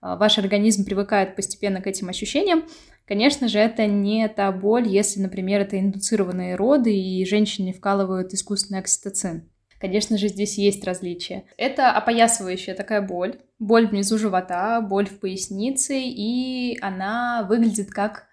ваш 0.00 0.38
организм 0.38 0.84
привыкает 0.84 1.36
постепенно 1.36 1.80
к 1.80 1.86
этим 1.86 2.08
ощущениям, 2.08 2.64
конечно 3.06 3.48
же, 3.48 3.58
это 3.58 3.86
не 3.86 4.28
та 4.28 4.50
боль, 4.52 4.88
если, 4.88 5.20
например, 5.20 5.60
это 5.60 5.78
индуцированные 5.78 6.56
роды 6.56 6.94
и 6.96 7.26
женщине 7.26 7.72
вкалывают 7.72 8.32
искусственный 8.32 8.80
окситоцин. 8.80 9.48
Конечно 9.80 10.18
же, 10.18 10.28
здесь 10.28 10.58
есть 10.58 10.84
различия. 10.84 11.44
Это 11.56 11.90
опоясывающая 11.90 12.74
такая 12.74 13.00
боль, 13.00 13.40
боль 13.58 13.86
внизу 13.86 14.18
живота, 14.18 14.82
боль 14.82 15.06
в 15.06 15.18
пояснице, 15.20 15.98
и 15.98 16.78
она 16.82 17.46
выглядит 17.48 17.90
как 17.90 18.26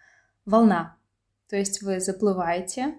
волна. 0.46 0.98
То 1.50 1.56
есть 1.56 1.82
вы 1.82 2.02
заплываете, 2.02 2.96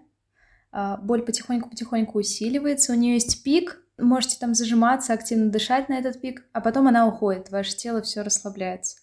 а, 0.72 0.96
боль 0.96 1.22
потихоньку-потихоньку 1.22 2.18
усиливается, 2.18 2.92
у 2.92 2.96
нее 2.96 3.14
есть 3.14 3.44
пик, 3.44 3.83
можете 3.98 4.38
там 4.38 4.54
зажиматься, 4.54 5.12
активно 5.12 5.50
дышать 5.50 5.88
на 5.88 5.98
этот 5.98 6.20
пик, 6.20 6.44
а 6.52 6.61
потом 6.61 6.88
она 6.88 7.06
уходит, 7.06 7.50
ваше 7.50 7.76
тело 7.76 8.02
все 8.02 8.22
расслабляется. 8.22 8.98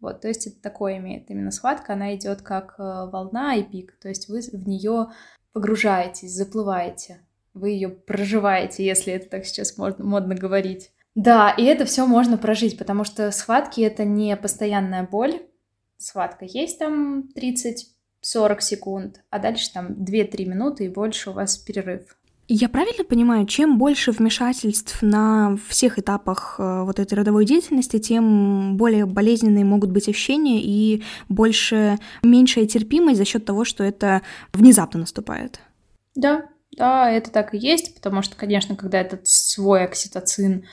Вот, 0.00 0.22
то 0.22 0.28
есть 0.28 0.46
это 0.46 0.60
такое 0.60 0.98
имеет 0.98 1.30
именно 1.30 1.50
схватка, 1.50 1.92
она 1.92 2.14
идет 2.14 2.42
как 2.42 2.74
э, 2.78 2.82
волна 2.82 3.54
и 3.54 3.62
пик, 3.62 3.98
то 4.00 4.08
есть 4.08 4.28
вы 4.28 4.40
в 4.40 4.66
нее 4.66 5.08
погружаетесь, 5.52 6.32
заплываете, 6.32 7.20
вы 7.54 7.70
ее 7.70 7.88
проживаете, 7.88 8.84
если 8.84 9.12
это 9.12 9.28
так 9.28 9.44
сейчас 9.44 9.76
модно, 9.76 10.04
модно 10.04 10.34
говорить. 10.34 10.90
Да, 11.14 11.50
и 11.50 11.64
это 11.64 11.84
все 11.84 12.06
можно 12.06 12.38
прожить, 12.38 12.78
потому 12.78 13.04
что 13.04 13.30
схватки 13.30 13.80
это 13.80 14.04
не 14.04 14.36
постоянная 14.36 15.06
боль. 15.06 15.42
Схватка 15.98 16.44
есть 16.44 16.78
там 16.78 17.28
30-40 17.36 18.60
секунд, 18.60 19.22
а 19.28 19.38
дальше 19.38 19.72
там 19.72 19.88
2-3 19.88 20.46
минуты 20.46 20.84
и 20.84 20.88
больше 20.88 21.30
у 21.30 21.32
вас 21.34 21.58
перерыв. 21.58 22.16
Я 22.52 22.68
правильно 22.68 23.04
понимаю, 23.04 23.46
чем 23.46 23.78
больше 23.78 24.10
вмешательств 24.10 25.02
на 25.02 25.56
всех 25.68 26.00
этапах 26.00 26.56
э, 26.58 26.82
вот 26.82 26.98
этой 26.98 27.14
родовой 27.14 27.44
деятельности, 27.44 28.00
тем 28.00 28.76
более 28.76 29.06
болезненные 29.06 29.64
могут 29.64 29.92
быть 29.92 30.08
ощущения 30.08 30.60
и 30.60 31.04
больше 31.28 32.00
меньшая 32.24 32.66
терпимость 32.66 33.18
за 33.18 33.24
счет 33.24 33.44
того, 33.44 33.64
что 33.64 33.84
это 33.84 34.22
внезапно 34.52 34.98
наступает. 34.98 35.60
Да, 36.16 36.48
да, 36.72 37.08
это 37.08 37.30
так 37.30 37.54
и 37.54 37.58
есть, 37.58 37.94
потому 37.94 38.20
что, 38.20 38.34
конечно, 38.34 38.74
когда 38.74 39.00
этот 39.00 39.28
свой 39.28 39.84
окситоцин, 39.84 40.64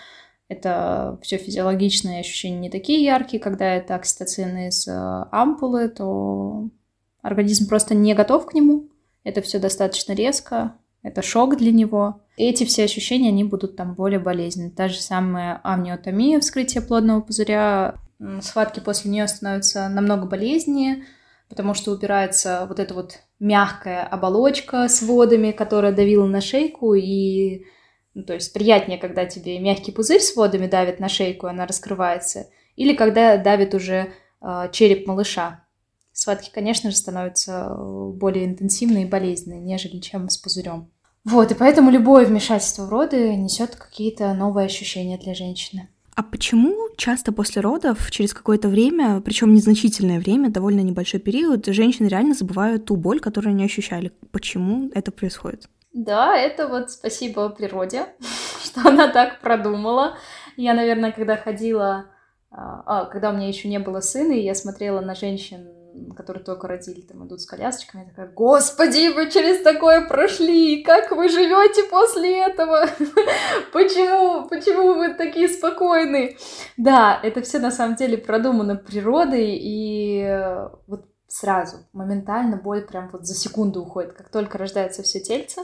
это 0.47 1.19
все 1.21 1.37
физиологичные 1.37 2.21
ощущения 2.21 2.57
не 2.57 2.69
такие 2.71 3.03
яркие, 3.03 3.39
когда 3.39 3.75
это 3.75 3.93
окситоцин 3.93 4.57
из 4.57 4.87
э, 4.87 5.25
ампулы, 5.31 5.89
то 5.89 6.71
организм 7.21 7.69
просто 7.69 7.93
не 7.93 8.15
готов 8.15 8.47
к 8.47 8.55
нему. 8.55 8.89
Это 9.23 9.43
все 9.43 9.59
достаточно 9.59 10.13
резко, 10.13 10.73
это 11.03 11.21
шок 11.21 11.57
для 11.57 11.71
него. 11.71 12.21
Эти 12.37 12.63
все 12.65 12.83
ощущения, 12.83 13.29
они 13.29 13.43
будут 13.43 13.75
там 13.75 13.95
более 13.95 14.19
болезненны. 14.19 14.69
Та 14.69 14.89
же 14.89 14.99
самая 14.99 15.59
амниотомия, 15.63 16.39
вскрытие 16.39 16.81
плодного 16.81 17.21
пузыря, 17.21 17.95
схватки 18.41 18.79
после 18.79 19.11
нее 19.11 19.27
становятся 19.27 19.89
намного 19.89 20.25
болезнее, 20.25 21.05
потому 21.49 21.73
что 21.73 21.91
упирается 21.91 22.65
вот 22.67 22.79
эта 22.79 22.93
вот 22.93 23.19
мягкая 23.39 24.03
оболочка 24.03 24.87
с 24.87 25.01
водами, 25.01 25.51
которая 25.51 25.91
давила 25.91 26.25
на 26.25 26.41
шейку, 26.41 26.93
и 26.93 27.65
ну, 28.13 28.23
то 28.23 28.33
есть 28.33 28.51
приятнее, 28.53 28.97
когда 28.97 29.25
тебе 29.25 29.59
мягкий 29.59 29.91
пузырь 29.91 30.21
с 30.21 30.35
водами 30.35 30.67
давит 30.67 30.99
на 30.99 31.07
шейку, 31.07 31.47
она 31.47 31.67
раскрывается, 31.67 32.47
или 32.75 32.95
когда 32.95 33.37
давит 33.37 33.75
уже 33.75 34.11
э, 34.41 34.69
череп 34.71 35.07
малыша. 35.07 35.66
Схватки, 36.17 36.49
конечно 36.51 36.89
же, 36.89 36.97
становятся 36.97 37.75
более 37.77 38.45
интенсивные 38.45 39.05
и 39.05 39.07
болезненные, 39.07 39.61
нежели 39.61 39.99
чем 39.99 40.29
с 40.29 40.37
пузырем. 40.37 40.89
Вот, 41.23 41.51
и 41.51 41.53
поэтому 41.53 41.91
любое 41.91 42.25
вмешательство 42.25 42.87
в 42.87 42.89
роды 42.89 43.35
несет 43.35 43.75
какие-то 43.75 44.33
новые 44.33 44.65
ощущения 44.65 45.19
для 45.19 45.35
женщины. 45.35 45.89
А 46.15 46.23
почему 46.23 46.89
часто 46.97 47.31
после 47.31 47.61
родов, 47.61 48.09
через 48.09 48.33
какое-то 48.33 48.67
время, 48.67 49.21
причем 49.21 49.53
незначительное 49.53 50.19
время, 50.19 50.49
довольно 50.49 50.79
небольшой 50.79 51.19
период, 51.19 51.67
женщины 51.67 52.07
реально 52.07 52.33
забывают 52.33 52.85
ту 52.85 52.95
боль, 52.95 53.19
которую 53.19 53.51
они 53.51 53.65
ощущали? 53.65 54.11
Почему 54.31 54.89
это 54.95 55.11
происходит? 55.11 55.69
Да, 55.93 56.35
это 56.35 56.67
вот 56.67 56.89
спасибо 56.89 57.49
природе, 57.49 58.07
что 58.63 58.89
она 58.89 59.07
так 59.09 59.39
продумала. 59.39 60.17
Я, 60.55 60.73
наверное, 60.73 61.11
когда 61.11 61.37
ходила, 61.37 62.05
а, 62.49 62.81
а, 62.87 63.05
когда 63.05 63.29
у 63.29 63.33
меня 63.33 63.47
еще 63.49 63.67
не 63.67 63.77
было 63.77 63.99
сына, 63.99 64.31
и 64.31 64.41
я 64.41 64.55
смотрела 64.55 64.99
на 65.01 65.13
женщин 65.13 65.76
которые 66.15 66.43
только 66.43 66.67
родили, 66.67 67.01
там 67.01 67.25
идут 67.25 67.41
с 67.41 67.45
колясочками, 67.45 68.03
я 68.03 68.09
такая, 68.09 68.27
господи, 68.27 69.13
вы 69.13 69.29
через 69.29 69.61
такое 69.61 70.07
прошли, 70.07 70.83
как 70.83 71.11
вы 71.11 71.29
живете 71.29 71.83
после 71.89 72.45
этого? 72.45 72.85
Почему, 73.73 74.47
почему 74.47 74.95
вы 74.95 75.13
такие 75.13 75.47
спокойные? 75.47 76.37
Да, 76.77 77.19
это 77.21 77.41
все 77.41 77.59
на 77.59 77.71
самом 77.71 77.95
деле 77.95 78.17
продумано 78.17 78.75
природой, 78.75 79.55
и 79.55 80.21
э, 80.21 80.69
вот 80.87 81.05
сразу, 81.27 81.77
моментально 81.93 82.57
боль 82.57 82.85
прям 82.85 83.09
вот 83.11 83.25
за 83.25 83.35
секунду 83.35 83.81
уходит. 83.81 84.13
Как 84.13 84.29
только 84.29 84.57
рождается 84.57 85.03
все 85.03 85.19
тельце, 85.19 85.61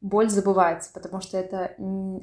боль 0.00 0.28
забывается, 0.28 0.90
потому 0.92 1.20
что 1.20 1.38
это 1.38 1.74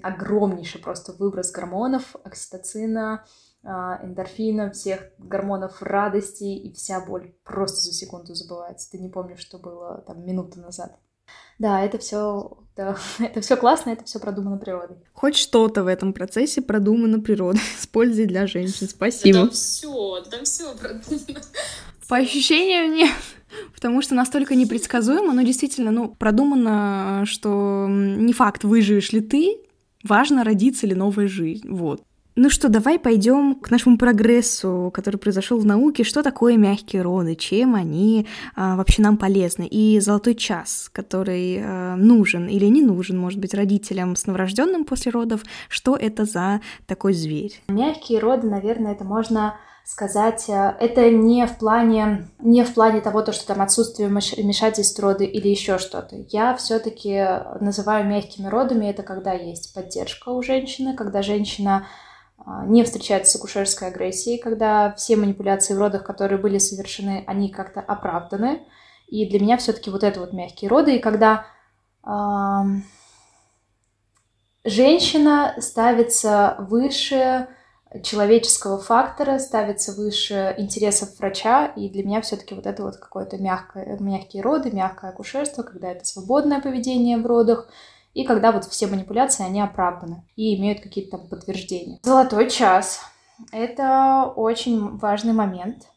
огромнейший 0.04 0.82
просто 0.82 1.13
выброс 1.13 1.52
гормонов, 1.52 2.15
окситоцина, 2.24 3.26
а, 3.63 4.00
эндорфина, 4.04 4.71
всех 4.71 5.12
гормонов 5.17 5.82
радости, 5.82 6.43
и 6.43 6.74
вся 6.74 7.00
боль 7.00 7.34
просто 7.43 7.82
за 7.82 7.93
секунду 7.93 8.34
забывается. 8.34 8.89
Ты 8.91 8.97
не 8.97 9.10
помнишь, 9.10 9.39
что 9.39 9.60
было 9.60 10.04
там 10.08 10.26
минуту 10.26 10.60
назад. 10.60 10.97
Да, 11.60 11.82
это 11.82 12.00
все, 12.00 12.58
да, 12.76 12.97
это 13.19 13.41
все 13.41 13.56
классно, 13.56 13.91
это 13.91 14.04
все 14.06 14.19
продумано 14.19 14.58
природой. 14.58 14.97
Хоть 15.13 15.36
что-то 15.36 15.84
в 15.84 15.88
этом 15.88 16.13
процессе 16.13 16.62
продумано 16.62 17.19
природой 17.19 17.62
с 17.80 17.86
пользой 17.86 18.26
для 18.26 18.47
женщин. 18.47 18.89
Спасибо. 18.89 19.34
Да, 19.34 19.45
там 19.45 19.52
все, 19.52 20.21
там 20.21 20.43
все 20.43 20.76
продумано. 20.76 21.41
По 22.10 22.17
ощущениям 22.17 22.93
нет, 22.93 23.12
потому 23.74 24.02
что 24.02 24.15
настолько 24.15 24.56
непредсказуемо, 24.56 25.34
но 25.34 25.43
действительно, 25.43 25.91
ну, 25.91 26.10
продумано, 26.10 27.24
что 27.26 27.86
не 27.88 28.34
факт, 28.34 28.63
выживешь 28.63 29.13
ли 29.13 29.21
ты, 29.21 29.62
важно, 30.04 30.43
родится 30.43 30.88
ли 30.88 30.95
новая 30.95 31.28
жизнь, 31.28 31.69
вот. 31.69 32.04
Ну 32.36 32.50
что, 32.50 32.70
давай 32.70 32.98
пойдем 32.98 33.56
к 33.56 33.72
нашему 33.72 33.98
прогрессу, 33.98 34.89
который 34.94 35.17
произошел 35.17 35.60
в 35.60 35.65
науке. 35.65 36.06
Что 36.06 36.24
такое 36.24 36.56
мягкие 36.56 37.02
роды, 37.02 37.36
чем 37.36 37.76
они 37.76 38.26
а, 38.56 38.78
вообще 38.78 39.02
нам 39.02 39.17
полезны? 39.17 39.67
И 39.67 40.00
золотой 40.00 40.36
час, 40.36 40.89
который 40.94 41.62
а, 41.62 41.96
нужен 41.98 42.48
или 42.48 42.67
не 42.67 42.82
нужен, 42.82 43.17
может 43.17 43.39
быть, 43.39 43.54
родителям 43.54 44.15
с 44.15 44.28
новорожденным 44.28 44.86
после 44.86 45.12
родов, 45.12 45.41
что 45.67 45.98
это 45.98 46.24
за 46.24 46.62
такой 46.88 47.13
зверь? 47.13 47.62
Мягкие 47.67 48.20
роды, 48.20 48.48
наверное, 48.50 48.94
это 48.94 49.04
можно 49.04 49.56
сказать, 49.84 50.46
э, 50.48 50.76
это 50.80 51.10
не 51.10 51.46
в 51.46 51.58
плане, 51.58 52.30
не 52.39 52.63
в 52.63 52.74
плане 52.74 53.02
того, 53.02 53.24
то, 53.24 53.34
что 53.34 53.46
там 53.46 53.62
отсутствие 53.62 54.08
вмешательств 54.08 54.98
роды 55.02 55.26
или 55.26 55.50
еще 55.50 55.80
что-то. 55.80 56.15
Я 56.30 56.56
все-таки 56.56 57.26
называю 57.60 58.08
мягкими 58.08 58.48
родами, 58.48 58.86
это 58.86 59.04
когда 59.04 59.34
есть 59.34 59.74
поддержка 59.74 60.30
у 60.30 60.41
женщины, 60.41 60.96
когда 60.96 61.24
женщина 61.24 61.88
а, 61.88 62.11
не 62.66 62.84
встречается 62.84 63.34
с 63.34 63.36
акушерской 63.36 63.90
агрессией, 63.90 64.40
когда 64.40 64.94
все 64.94 65.16
манипуляции 65.16 65.74
в 65.74 65.80
родах, 65.80 66.04
которые 66.04 66.40
были 66.40 66.58
совершены, 66.58 67.24
они 67.28 67.50
как-то 67.50 67.82
оправданы. 67.82 68.66
И 69.08 69.30
для 69.30 69.40
меня 69.40 69.58
все-таки 69.58 69.90
вот 69.90 70.04
это 70.04 70.20
вот 70.20 70.34
мягкие 70.34 70.70
роды. 70.70 70.96
И 70.96 71.00
когда 71.00 71.46
э, 72.04 72.10
женщина 74.64 75.56
ставится 75.60 76.56
выше 76.60 77.48
человеческого 78.04 78.78
фактора, 78.78 79.38
ставится 79.38 79.92
выше 79.92 80.56
интересов 80.58 81.20
врача, 81.20 81.66
и 81.66 81.90
для 81.90 82.04
меня 82.04 82.22
все-таки 82.22 82.56
вот 82.56 82.66
это 82.66 82.84
вот 82.84 82.96
какое-то 82.96 83.38
мягкое, 83.38 83.98
мягкие 84.00 84.44
роды, 84.44 84.72
мягкое 84.72 85.12
акушерство, 85.12 85.64
когда 85.64 85.92
это 85.92 86.06
свободное 86.06 86.62
поведение 86.62 87.18
в 87.18 87.26
родах, 87.26 87.68
и 88.13 88.26
когда 88.26 88.52
вот 88.52 88.65
все 88.65 88.88
манипуляции, 88.88 89.45
они 89.45 89.62
оправданы 89.62 90.26
и 90.36 90.56
имеют 90.58 90.82
какие-то 90.82 91.17
подтверждения. 91.17 92.00
Золотой 92.04 92.50
час. 92.50 93.02
Это 93.52 94.32
очень 94.36 94.97
важный 94.97 95.34
момент. 95.34 95.88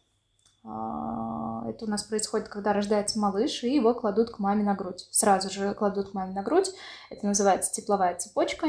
А, 0.64 1.64
это 1.68 1.84
у 1.84 1.88
нас 1.88 2.04
происходит, 2.04 2.48
когда 2.48 2.72
рождается 2.72 3.18
малыш, 3.18 3.64
и 3.64 3.74
его 3.74 3.94
кладут 3.94 4.30
к 4.30 4.38
маме 4.38 4.62
на 4.62 4.74
грудь. 4.74 5.06
Сразу 5.10 5.50
же 5.50 5.74
кладут 5.74 6.10
к 6.10 6.14
маме 6.14 6.32
на 6.32 6.42
грудь. 6.42 6.70
Это 7.10 7.26
называется 7.26 7.72
тепловая 7.72 8.16
цепочка. 8.16 8.66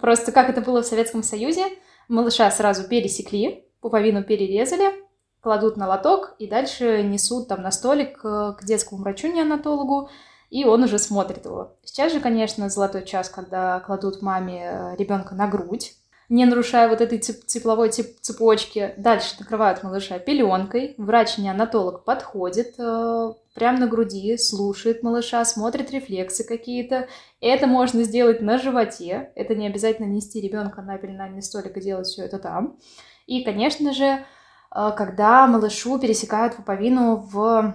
Просто 0.00 0.32
как 0.32 0.50
это 0.50 0.60
было 0.60 0.82
в 0.82 0.86
Советском 0.86 1.22
Союзе. 1.22 1.64
Малыша 2.08 2.50
сразу 2.50 2.88
пересекли, 2.88 3.70
пуповину 3.80 4.24
перерезали, 4.24 4.92
кладут 5.40 5.76
на 5.76 5.86
лоток 5.86 6.34
и 6.38 6.46
дальше 6.46 7.02
несут 7.02 7.48
там 7.48 7.62
на 7.62 7.70
столик 7.70 8.20
к 8.20 8.58
детскому 8.64 9.02
врачу-неонатологу, 9.02 10.10
и 10.50 10.64
он 10.64 10.84
уже 10.84 10.98
смотрит 10.98 11.44
его. 11.44 11.76
Сейчас 11.84 12.12
же, 12.12 12.20
конечно, 12.20 12.68
золотой 12.68 13.04
час, 13.04 13.28
когда 13.28 13.80
кладут 13.80 14.22
маме 14.22 14.62
э, 14.64 14.96
ребенка 14.96 15.34
на 15.34 15.46
грудь, 15.46 15.94
не 16.28 16.44
нарушая 16.44 16.88
вот 16.88 17.00
этой 17.00 17.18
тепловой 17.18 17.90
цепочки. 17.90 18.94
Дальше 18.98 19.36
накрывают 19.40 19.82
малыша 19.82 20.18
пеленкой. 20.18 20.94
Врач-неонатолог 20.98 22.04
подходит 22.04 22.74
э, 22.78 23.32
прямо 23.54 23.78
на 23.78 23.86
груди, 23.86 24.36
слушает 24.36 25.02
малыша, 25.02 25.44
смотрит 25.44 25.90
рефлексы 25.90 26.44
какие-то. 26.44 27.08
Это 27.40 27.66
можно 27.66 28.02
сделать 28.02 28.42
на 28.42 28.58
животе. 28.58 29.32
Это 29.36 29.54
не 29.54 29.66
обязательно 29.66 30.06
нести 30.06 30.40
ребенка 30.40 30.82
на 30.82 30.98
пеленальный 30.98 31.42
столик 31.42 31.76
и 31.76 31.80
делать 31.80 32.06
все 32.06 32.24
это 32.24 32.38
там. 32.38 32.78
И, 33.26 33.42
конечно 33.42 33.94
же, 33.94 34.04
э, 34.04 34.92
когда 34.96 35.46
малышу 35.46 35.98
пересекают 35.98 36.56
пуповину 36.56 37.16
в 37.16 37.74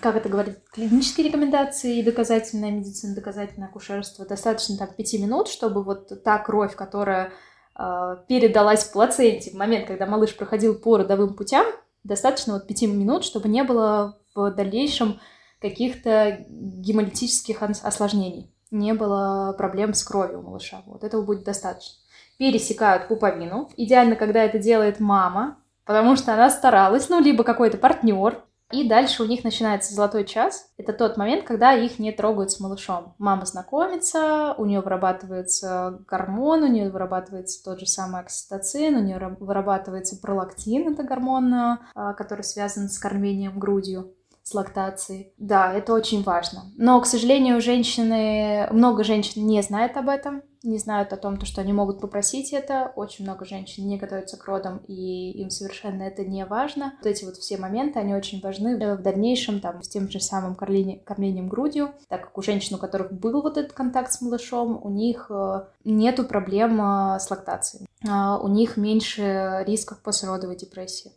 как 0.00 0.16
это 0.16 0.28
говорит, 0.28 0.58
клинические 0.72 1.26
рекомендации 1.28 1.98
и 1.98 2.02
доказательная 2.02 2.70
медицина, 2.70 3.14
доказательное 3.14 3.68
акушерство, 3.68 4.24
достаточно 4.24 4.78
там 4.78 4.88
пяти 4.96 5.18
минут, 5.18 5.48
чтобы 5.48 5.82
вот 5.82 6.22
та 6.24 6.38
кровь, 6.38 6.74
которая 6.74 7.32
э, 7.78 8.16
передалась 8.26 8.84
в 8.84 8.92
плаценте 8.92 9.50
в 9.50 9.54
момент, 9.54 9.86
когда 9.86 10.06
малыш 10.06 10.34
проходил 10.34 10.74
по 10.74 10.96
родовым 10.96 11.34
путям, 11.34 11.66
достаточно 12.04 12.54
вот 12.54 12.66
пяти 12.66 12.86
минут, 12.86 13.24
чтобы 13.24 13.48
не 13.48 13.64
было 13.64 14.18
в 14.34 14.50
дальнейшем 14.52 15.20
каких-то 15.60 16.46
гемолитических 16.48 17.62
осложнений, 17.62 18.50
не 18.70 18.94
было 18.94 19.54
проблем 19.58 19.92
с 19.92 20.02
кровью 20.04 20.38
у 20.38 20.42
малыша. 20.42 20.82
Вот 20.86 21.04
этого 21.04 21.22
будет 21.22 21.44
достаточно. 21.44 21.98
Пересекают 22.38 23.08
пуповину. 23.08 23.68
Идеально, 23.76 24.16
когда 24.16 24.44
это 24.44 24.58
делает 24.58 25.00
мама, 25.00 25.58
потому 25.84 26.16
что 26.16 26.32
она 26.32 26.48
старалась, 26.48 27.08
ну, 27.08 27.20
либо 27.20 27.44
какой-то 27.44 27.76
партнер, 27.76 28.44
и 28.70 28.86
дальше 28.86 29.22
у 29.22 29.26
них 29.26 29.44
начинается 29.44 29.94
золотой 29.94 30.24
час. 30.24 30.70
Это 30.76 30.92
тот 30.92 31.16
момент, 31.16 31.44
когда 31.44 31.72
их 31.72 31.98
не 31.98 32.12
трогают 32.12 32.50
с 32.50 32.60
малышом. 32.60 33.14
Мама 33.18 33.46
знакомится, 33.46 34.54
у 34.58 34.66
нее 34.66 34.80
вырабатывается 34.80 36.00
гормон, 36.06 36.64
у 36.64 36.66
нее 36.66 36.90
вырабатывается 36.90 37.62
тот 37.64 37.80
же 37.80 37.86
самый 37.86 38.20
окситоцин, 38.20 38.96
у 38.96 39.02
нее 39.02 39.36
вырабатывается 39.40 40.16
пролактин, 40.20 40.92
это 40.92 41.02
гормон, 41.02 41.52
а, 41.54 41.78
который 42.14 42.42
связан 42.42 42.88
с 42.88 42.98
кормлением 42.98 43.58
грудью 43.58 44.14
с 44.48 44.54
лактацией. 44.54 45.32
Да, 45.36 45.72
это 45.72 45.92
очень 45.92 46.22
важно. 46.22 46.72
Но, 46.76 47.00
к 47.00 47.06
сожалению, 47.06 47.60
женщины, 47.60 48.66
много 48.70 49.04
женщин 49.04 49.46
не 49.46 49.62
знает 49.62 49.96
об 49.96 50.08
этом, 50.08 50.42
не 50.62 50.78
знают 50.78 51.12
о 51.12 51.16
том, 51.16 51.40
что 51.44 51.60
они 51.60 51.72
могут 51.72 52.00
попросить 52.00 52.52
это. 52.52 52.92
Очень 52.96 53.24
много 53.24 53.44
женщин 53.44 53.86
не 53.86 53.96
готовятся 53.96 54.36
к 54.36 54.44
родам, 54.46 54.78
и 54.86 55.30
им 55.32 55.50
совершенно 55.50 56.02
это 56.02 56.24
не 56.24 56.44
важно. 56.44 56.94
Вот 57.02 57.06
эти 57.06 57.24
вот 57.24 57.36
все 57.36 57.56
моменты, 57.56 57.98
они 57.98 58.14
очень 58.14 58.40
важны 58.40 58.76
в 58.96 59.02
дальнейшем, 59.02 59.60
там, 59.60 59.82
с 59.82 59.88
тем 59.88 60.08
же 60.10 60.20
самым 60.20 60.54
кормлением, 60.54 61.00
кормлением 61.00 61.48
грудью, 61.48 61.92
так 62.08 62.22
как 62.22 62.38
у 62.38 62.42
женщин, 62.42 62.76
у 62.76 62.78
которых 62.78 63.12
был 63.12 63.42
вот 63.42 63.56
этот 63.56 63.72
контакт 63.72 64.12
с 64.12 64.20
малышом, 64.20 64.80
у 64.82 64.90
них 64.90 65.26
э, 65.30 65.64
нету 65.84 66.24
проблем 66.24 66.80
э, 66.80 67.18
с 67.18 67.30
лактацией. 67.30 67.86
А 68.08 68.38
у 68.38 68.48
них 68.48 68.76
меньше 68.76 69.64
рисков 69.66 70.00
послеродовой 70.00 70.56
депрессии. 70.56 71.12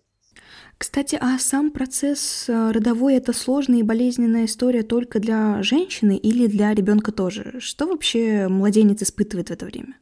Кстати, 0.82 1.16
а 1.22 1.38
сам 1.38 1.70
процесс 1.70 2.50
э, 2.50 2.72
родовой 2.72 3.14
это 3.14 3.34
сложная 3.34 3.82
и 3.82 3.84
болезненная 3.84 4.46
история 4.46 4.82
только 4.82 5.20
для 5.20 5.62
женщины 5.62 6.18
или 6.18 6.48
для 6.48 6.74
ребенка 6.74 7.12
тоже? 7.12 7.60
Что 7.60 7.86
вообще 7.86 8.48
младенец 8.48 9.04
испытывает 9.04 9.50
в 9.50 9.52
это 9.52 9.68
время? 9.68 10.00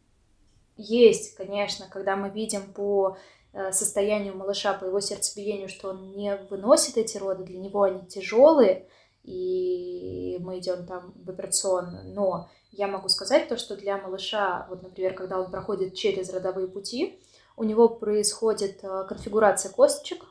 Есть, 0.78 1.36
конечно, 1.36 1.86
когда 1.92 2.16
мы 2.16 2.30
видим 2.30 2.62
по 2.72 3.18
э, 3.52 3.74
состоянию 3.74 4.38
малыша, 4.38 4.74
по 4.74 4.86
его 4.86 5.02
сердцебиению, 5.02 5.68
что 5.68 5.90
он 5.90 6.14
не 6.14 6.38
выносит 6.50 6.96
эти 6.96 7.18
роды, 7.18 7.44
для 7.44 7.60
него 7.60 7.84
они 7.84 8.08
тяжелые, 8.08 8.88
и 9.26 10.38
мы 10.40 10.60
идем 10.60 10.86
там 10.86 11.14
в 11.26 11.30
операционную. 11.30 12.06
Но 12.14 12.50
я 12.72 12.88
могу 12.88 13.10
сказать 13.10 13.50
то, 13.50 13.58
что 13.58 13.76
для 13.76 13.98
малыша, 13.98 14.66
вот, 14.70 14.82
например, 14.82 15.14
когда 15.14 15.42
он 15.42 15.52
проходит 15.52 15.94
через 15.96 16.32
родовые 16.32 16.70
пути, 16.70 17.20
у 17.58 17.66
него 17.66 17.90
происходит 17.90 18.80
э, 18.82 19.04
конфигурация 19.10 19.74
косточек, 19.74 20.24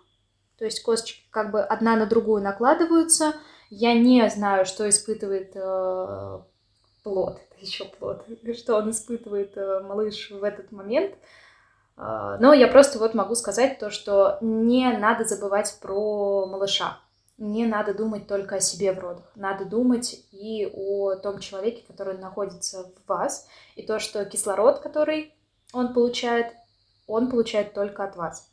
то 0.59 0.64
есть 0.64 0.83
косточки 0.83 1.23
как 1.31 1.53
бы 1.53 1.62
одна 1.62 1.97
на 1.97 2.07
другую 2.07 2.42
накладываются. 2.42 3.35
Я 3.71 3.94
не 3.94 4.29
знаю, 4.29 4.66
что 4.66 4.88
испытывает 4.88 5.53
э, 5.55 6.38
плод, 7.05 7.40
это 7.51 7.64
еще 7.64 7.85
плод, 7.85 8.25
что 8.57 8.77
он 8.77 8.90
испытывает 8.90 9.57
э, 9.57 9.81
малыш 9.81 10.31
в 10.31 10.42
этот 10.42 10.73
момент. 10.73 11.14
Э, 11.97 12.37
но 12.40 12.53
я 12.53 12.66
просто 12.66 12.99
вот 12.99 13.14
могу 13.14 13.35
сказать 13.37 13.79
то, 13.79 13.90
что 13.90 14.38
не 14.40 14.90
надо 14.97 15.25
забывать 15.25 15.79
про 15.81 16.47
малыша. 16.47 16.99
Не 17.37 17.66
надо 17.66 17.94
думать 17.94 18.27
только 18.27 18.57
о 18.57 18.61
себе 18.61 18.92
в 18.92 18.99
родах. 18.99 19.31
Надо 19.37 19.64
думать 19.64 20.25
и 20.33 20.68
о 20.75 21.14
том 21.14 21.38
человеке, 21.38 21.85
который 21.87 22.18
находится 22.18 22.83
в 22.83 23.09
вас. 23.09 23.47
И 23.77 23.83
то, 23.83 24.01
что 24.01 24.25
кислород, 24.25 24.81
который 24.81 25.33
он 25.73 25.94
получает, 25.94 26.53
он 27.07 27.31
получает 27.31 27.75
только 27.75 28.03
от 28.03 28.16
вас. 28.16 28.51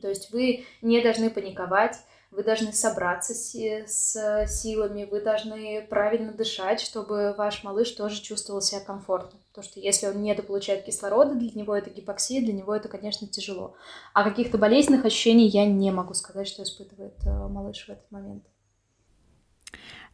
То 0.00 0.08
есть 0.08 0.32
вы 0.32 0.64
не 0.82 1.00
должны 1.00 1.30
паниковать, 1.30 1.96
вы 2.30 2.44
должны 2.44 2.72
собраться 2.72 3.34
с, 3.34 3.54
с 3.54 4.46
силами, 4.46 5.04
вы 5.04 5.20
должны 5.20 5.84
правильно 5.88 6.32
дышать, 6.32 6.80
чтобы 6.80 7.34
ваш 7.36 7.64
малыш 7.64 7.90
тоже 7.90 8.22
чувствовал 8.22 8.60
себя 8.60 8.80
комфортно. 8.80 9.40
Потому 9.48 9.64
что 9.64 9.80
если 9.80 10.06
он 10.06 10.22
недополучает 10.22 10.84
кислорода, 10.84 11.34
для 11.34 11.50
него 11.50 11.74
это 11.74 11.90
гипоксия, 11.90 12.40
для 12.40 12.52
него 12.52 12.74
это, 12.74 12.88
конечно, 12.88 13.26
тяжело. 13.26 13.74
А 14.14 14.22
каких-то 14.22 14.58
болезненных 14.58 15.04
ощущений 15.04 15.48
я 15.48 15.66
не 15.66 15.90
могу 15.90 16.14
сказать, 16.14 16.46
что 16.46 16.62
испытывает 16.62 17.16
э, 17.24 17.48
малыш 17.48 17.86
в 17.86 17.88
этот 17.88 18.08
момент. 18.12 18.44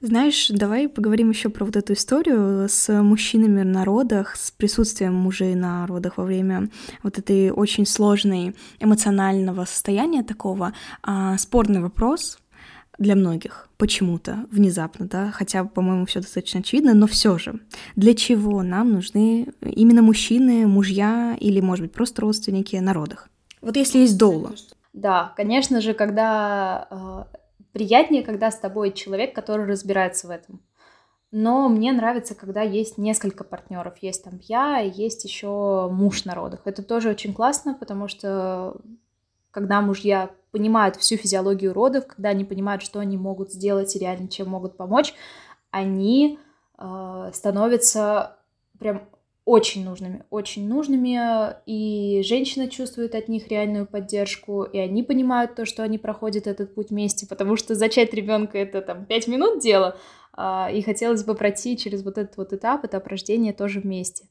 Знаешь, 0.02 0.48
давай 0.50 0.88
поговорим 0.88 1.30
еще 1.30 1.48
про 1.48 1.64
вот 1.64 1.74
эту 1.74 1.94
историю 1.94 2.68
с 2.68 2.92
мужчинами 3.02 3.62
на 3.62 3.84
родах, 3.84 4.36
с 4.36 4.50
присутствием 4.50 5.14
мужей 5.14 5.54
на 5.54 5.86
родах 5.86 6.18
во 6.18 6.24
время 6.24 6.68
вот 7.02 7.18
этой 7.18 7.50
очень 7.50 7.86
сложной 7.86 8.54
эмоционального 8.78 9.64
состояния 9.64 10.22
такого. 10.22 10.74
А, 11.02 11.38
спорный 11.38 11.80
вопрос 11.80 12.38
для 12.98 13.14
многих 13.14 13.70
почему-то 13.78 14.44
внезапно, 14.50 15.06
да, 15.06 15.30
хотя, 15.30 15.64
по-моему, 15.64 16.04
все 16.04 16.20
достаточно 16.20 16.60
очевидно, 16.60 16.92
но 16.92 17.06
все 17.06 17.38
же, 17.38 17.60
для 17.94 18.14
чего 18.14 18.62
нам 18.62 18.92
нужны 18.92 19.48
именно 19.62 20.02
мужчины, 20.02 20.66
мужья 20.66 21.36
или, 21.40 21.60
может 21.60 21.86
быть, 21.86 21.92
просто 21.92 22.20
родственники 22.20 22.76
на 22.76 22.92
родах? 22.92 23.30
Вот 23.62 23.76
если 23.76 24.00
есть 24.00 24.18
доула. 24.18 24.52
Да, 24.92 25.32
конечно 25.36 25.80
же, 25.80 25.94
когда 25.94 26.86
а, 26.90 27.26
приятнее, 27.76 28.22
когда 28.22 28.50
с 28.50 28.58
тобой 28.58 28.90
человек, 28.90 29.34
который 29.34 29.66
разбирается 29.66 30.28
в 30.28 30.30
этом. 30.30 30.62
Но 31.30 31.68
мне 31.68 31.92
нравится, 31.92 32.34
когда 32.34 32.62
есть 32.62 32.96
несколько 32.96 33.44
партнеров. 33.44 33.98
Есть 34.00 34.24
там 34.24 34.40
я, 34.44 34.78
есть 34.78 35.24
еще 35.24 35.90
муж 35.92 36.24
на 36.24 36.34
родах. 36.34 36.62
Это 36.64 36.82
тоже 36.82 37.10
очень 37.10 37.34
классно, 37.34 37.74
потому 37.74 38.08
что 38.08 38.76
когда 39.50 39.82
мужья 39.82 40.30
понимают 40.52 40.96
всю 40.96 41.18
физиологию 41.18 41.74
родов, 41.74 42.06
когда 42.06 42.30
они 42.30 42.46
понимают, 42.46 42.82
что 42.82 42.98
они 42.98 43.18
могут 43.18 43.52
сделать 43.52 43.94
и 43.94 43.98
реально 43.98 44.28
чем 44.28 44.48
могут 44.48 44.78
помочь, 44.78 45.12
они 45.70 46.38
э, 46.78 47.30
становятся 47.34 48.38
прям 48.78 49.02
очень 49.46 49.84
нужными, 49.84 50.24
очень 50.28 50.68
нужными, 50.68 51.16
и 51.66 52.20
женщина 52.22 52.68
чувствует 52.68 53.14
от 53.14 53.28
них 53.28 53.46
реальную 53.46 53.86
поддержку, 53.86 54.64
и 54.64 54.76
они 54.76 55.04
понимают 55.04 55.54
то, 55.54 55.64
что 55.64 55.84
они 55.84 55.98
проходят 55.98 56.48
этот 56.48 56.74
путь 56.74 56.90
вместе, 56.90 57.28
потому 57.28 57.54
что 57.54 57.76
зачать 57.76 58.12
ребенка 58.12 58.58
это 58.58 58.82
там 58.82 59.06
пять 59.06 59.28
минут 59.28 59.60
дело, 59.60 59.96
а, 60.32 60.68
и 60.72 60.82
хотелось 60.82 61.22
бы 61.22 61.36
пройти 61.36 61.76
через 61.78 62.02
вот 62.02 62.18
этот 62.18 62.36
вот 62.36 62.52
этап, 62.52 62.84
этап 62.84 63.06
рождения 63.06 63.52
тоже 63.52 63.78
вместе. 63.78 64.26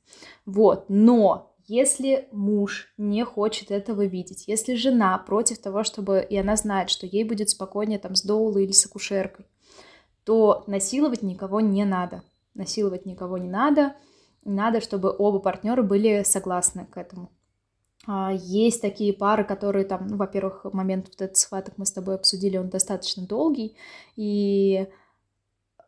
Вот, 0.45 0.85
но 0.89 1.55
если 1.65 2.27
муж 2.33 2.93
не 2.97 3.23
хочет 3.23 3.71
этого 3.71 4.05
видеть, 4.05 4.43
если 4.47 4.75
жена 4.75 5.17
против 5.17 5.59
того, 5.59 5.85
чтобы, 5.85 6.27
и 6.29 6.35
она 6.35 6.57
знает, 6.57 6.89
что 6.89 7.07
ей 7.07 7.23
будет 7.23 7.49
спокойнее 7.49 7.99
там 7.99 8.15
с 8.15 8.21
доулой 8.21 8.65
или 8.65 8.73
с 8.73 8.85
акушеркой, 8.85 9.45
то 10.25 10.65
насиловать 10.67 11.23
никого 11.23 11.61
не 11.61 11.85
надо. 11.85 12.21
Насиловать 12.53 13.05
никого 13.05 13.37
не 13.37 13.49
надо, 13.49 13.95
надо, 14.45 14.79
чтобы 14.79 15.13
оба 15.17 15.39
партнера 15.39 15.81
были 15.83 16.23
согласны 16.23 16.85
к 16.85 16.97
этому. 16.97 17.31
А, 18.07 18.31
есть 18.33 18.81
такие 18.81 19.13
пары, 19.13 19.43
которые 19.43 19.85
там, 19.85 20.07
ну, 20.07 20.17
во-первых, 20.17 20.65
момент 20.71 21.07
вот 21.07 21.21
этот 21.21 21.37
схваток 21.37 21.73
мы 21.77 21.85
с 21.85 21.91
тобой 21.91 22.15
обсудили, 22.15 22.57
он 22.57 22.69
достаточно 22.69 23.25
долгий, 23.25 23.75
и 24.15 24.87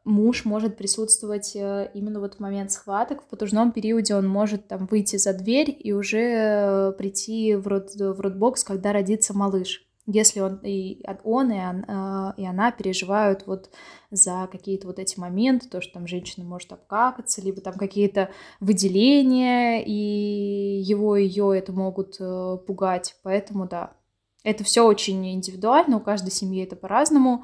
муж 0.04 0.46
может 0.46 0.78
присутствовать 0.78 1.56
э, 1.56 1.92
именно 1.94 2.20
вот 2.20 2.36
в 2.36 2.40
момент 2.40 2.72
схваток. 2.72 3.22
В 3.22 3.26
потужном 3.28 3.72
периоде 3.72 4.16
он 4.16 4.28
может 4.28 4.68
там 4.68 4.88
выйти 4.88 5.18
за 5.18 5.34
дверь 5.34 5.76
и 5.78 5.94
уже 5.94 6.20
э, 6.20 6.92
прийти 6.94 7.56
в, 7.56 7.68
род, 7.68 7.94
в 7.94 8.20
родбокс, 8.20 8.64
когда 8.64 8.94
родится 8.94 9.38
малыш 9.38 9.87
если 10.08 10.40
он 10.40 10.60
и 10.64 11.04
он, 11.24 11.52
и, 11.52 11.60
он, 11.60 11.86
э, 11.88 12.34
и 12.38 12.46
она 12.46 12.72
переживают 12.72 13.46
вот 13.46 13.70
за 14.10 14.48
какие-то 14.50 14.88
вот 14.88 15.00
эти 15.00 15.20
моменты, 15.20 15.68
то, 15.68 15.82
что 15.82 15.94
там 15.94 16.08
женщина 16.08 16.46
может 16.46 16.72
обкакаться, 16.72 17.42
либо 17.42 17.60
там 17.62 17.74
какие-то 17.74 18.30
выделения, 18.62 19.84
и 19.86 20.82
его 20.82 21.18
ее 21.18 21.58
это 21.58 21.74
могут 21.74 22.16
э, 22.20 22.58
пугать. 22.66 23.18
Поэтому 23.22 23.68
да, 23.68 23.92
это 24.44 24.64
все 24.64 24.86
очень 24.88 25.34
индивидуально, 25.34 25.98
у 25.98 26.00
каждой 26.00 26.32
семьи 26.32 26.64
это 26.64 26.78
по-разному. 26.78 27.44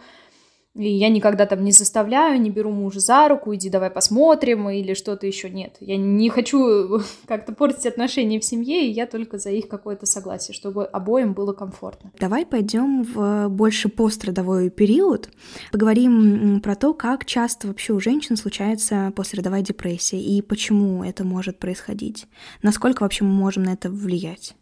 И 0.75 0.89
я 0.89 1.09
никогда 1.09 1.45
там 1.45 1.63
не 1.63 1.71
заставляю, 1.71 2.41
не 2.41 2.49
беру 2.49 2.71
мужа 2.71 2.99
за 2.99 3.27
руку, 3.27 3.53
иди 3.53 3.69
давай 3.69 3.91
посмотрим 3.91 4.67
или 4.69 4.95
что-то 4.95 5.27
еще. 5.27 5.49
Нет, 5.49 5.75
я 5.79 5.97
не 5.97 6.29
хочу 6.29 6.99
как-то 7.27 7.53
портить 7.53 7.85
отношения 7.85 8.39
в 8.39 8.45
семье, 8.45 8.87
и 8.87 8.91
я 8.91 9.05
только 9.05 9.37
за 9.37 9.51
их 9.51 9.67
какое-то 9.67 10.07
согласие, 10.07 10.55
чтобы 10.55 10.85
обоим 10.85 11.33
было 11.33 11.53
комфортно. 11.53 12.11
Давай 12.19 12.43
пойдем 12.45 13.03
в 13.03 13.49
больше 13.49 13.87
пострадовой 13.87 14.71
период. 14.71 15.29
Поговорим 15.71 16.59
про 16.61 16.75
то, 16.75 16.95
как 16.95 17.25
часто 17.25 17.67
вообще 17.67 17.93
у 17.93 17.99
женщин 17.99 18.35
случается 18.35 19.13
послеродовая 19.15 19.61
депрессия 19.61 20.19
и 20.19 20.41
почему 20.41 21.03
это 21.03 21.23
может 21.23 21.59
происходить. 21.59 22.25
Насколько 22.63 23.03
вообще 23.03 23.25
мы 23.25 23.31
можем 23.31 23.63
на 23.63 23.73
это 23.73 23.91
влиять? 23.91 24.55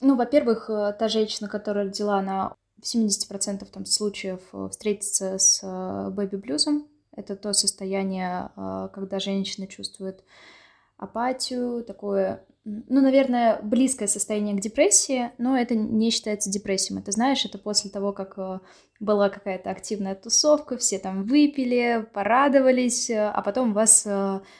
Ну, 0.00 0.16
во-первых, 0.16 0.68
э, 0.68 0.94
та 0.98 1.08
женщина, 1.08 1.48
которая 1.48 1.86
родила, 1.86 2.18
она 2.18 2.54
в 2.82 2.94
70% 2.94 3.64
там, 3.72 3.86
случаев 3.86 4.40
э, 4.52 4.68
встретиться 4.70 5.38
с 5.38 5.62
бэби-блюзом. 6.10 6.88
Это 7.14 7.36
то 7.36 7.52
состояние, 7.52 8.50
э, 8.56 8.88
когда 8.92 9.20
женщина 9.20 9.66
чувствует 9.66 10.24
апатию, 10.96 11.84
такое, 11.84 12.44
ну, 12.64 13.00
наверное, 13.00 13.60
близкое 13.62 14.08
состояние 14.08 14.56
к 14.56 14.60
депрессии, 14.60 15.30
но 15.38 15.56
это 15.56 15.74
не 15.74 16.10
считается 16.10 16.50
депрессией. 16.50 17.00
Это, 17.00 17.12
знаешь, 17.12 17.44
это 17.44 17.58
после 17.58 17.90
того, 17.90 18.12
как 18.12 18.38
э, 18.38 18.58
была 18.98 19.28
какая-то 19.28 19.70
активная 19.70 20.16
тусовка, 20.16 20.76
все 20.76 20.98
там 20.98 21.24
выпили, 21.24 22.08
порадовались, 22.12 23.10
а 23.10 23.40
потом 23.42 23.70
у 23.70 23.74
вас 23.74 24.06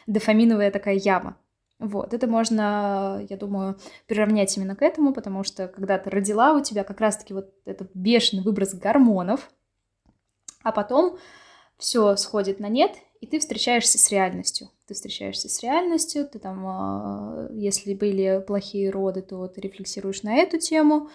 дофаминовая 0.07 0.71
такая 0.71 0.95
яма. 0.95 1.37
Вот, 1.83 2.15
это 2.15 2.29
можно, 2.29 3.27
я 3.29 3.37
думаю, 3.37 3.77
приравнять 4.07 4.57
именно 4.57 4.77
к 4.77 4.83
этому, 4.83 5.13
потому 5.13 5.43
что 5.43 5.67
когда 5.67 5.99
ты 5.99 6.11
родила, 6.11 6.53
у 6.53 6.63
тебя 6.63 6.85
как 6.85 7.01
раз-таки 7.01 7.35
вот 7.35 7.53
этот 7.65 7.91
бешеный 7.93 8.45
выброс 8.45 8.73
гормонов, 8.75 9.51
а 10.63 10.71
потом 10.71 11.19
все 11.79 12.15
сходит 12.15 12.61
на 12.61 12.69
нет, 12.69 12.93
и 13.21 13.27
ты 13.27 13.41
встречаешься 13.41 13.99
с 13.99 14.13
реальностью. 14.13 14.69
Ты 14.87 14.95
встречаешься 14.95 15.49
с 15.49 15.61
реальностью, 15.61 16.29
ты 16.29 16.39
там, 16.39 16.65
а, 16.65 17.49
если 17.51 17.95
были 17.95 18.45
плохие 18.47 18.89
роды, 18.89 19.23
то 19.23 19.49
ты 19.49 19.61
рефлексируешь 19.61 20.23
на 20.23 20.37
эту 20.37 20.59
тему, 20.59 21.11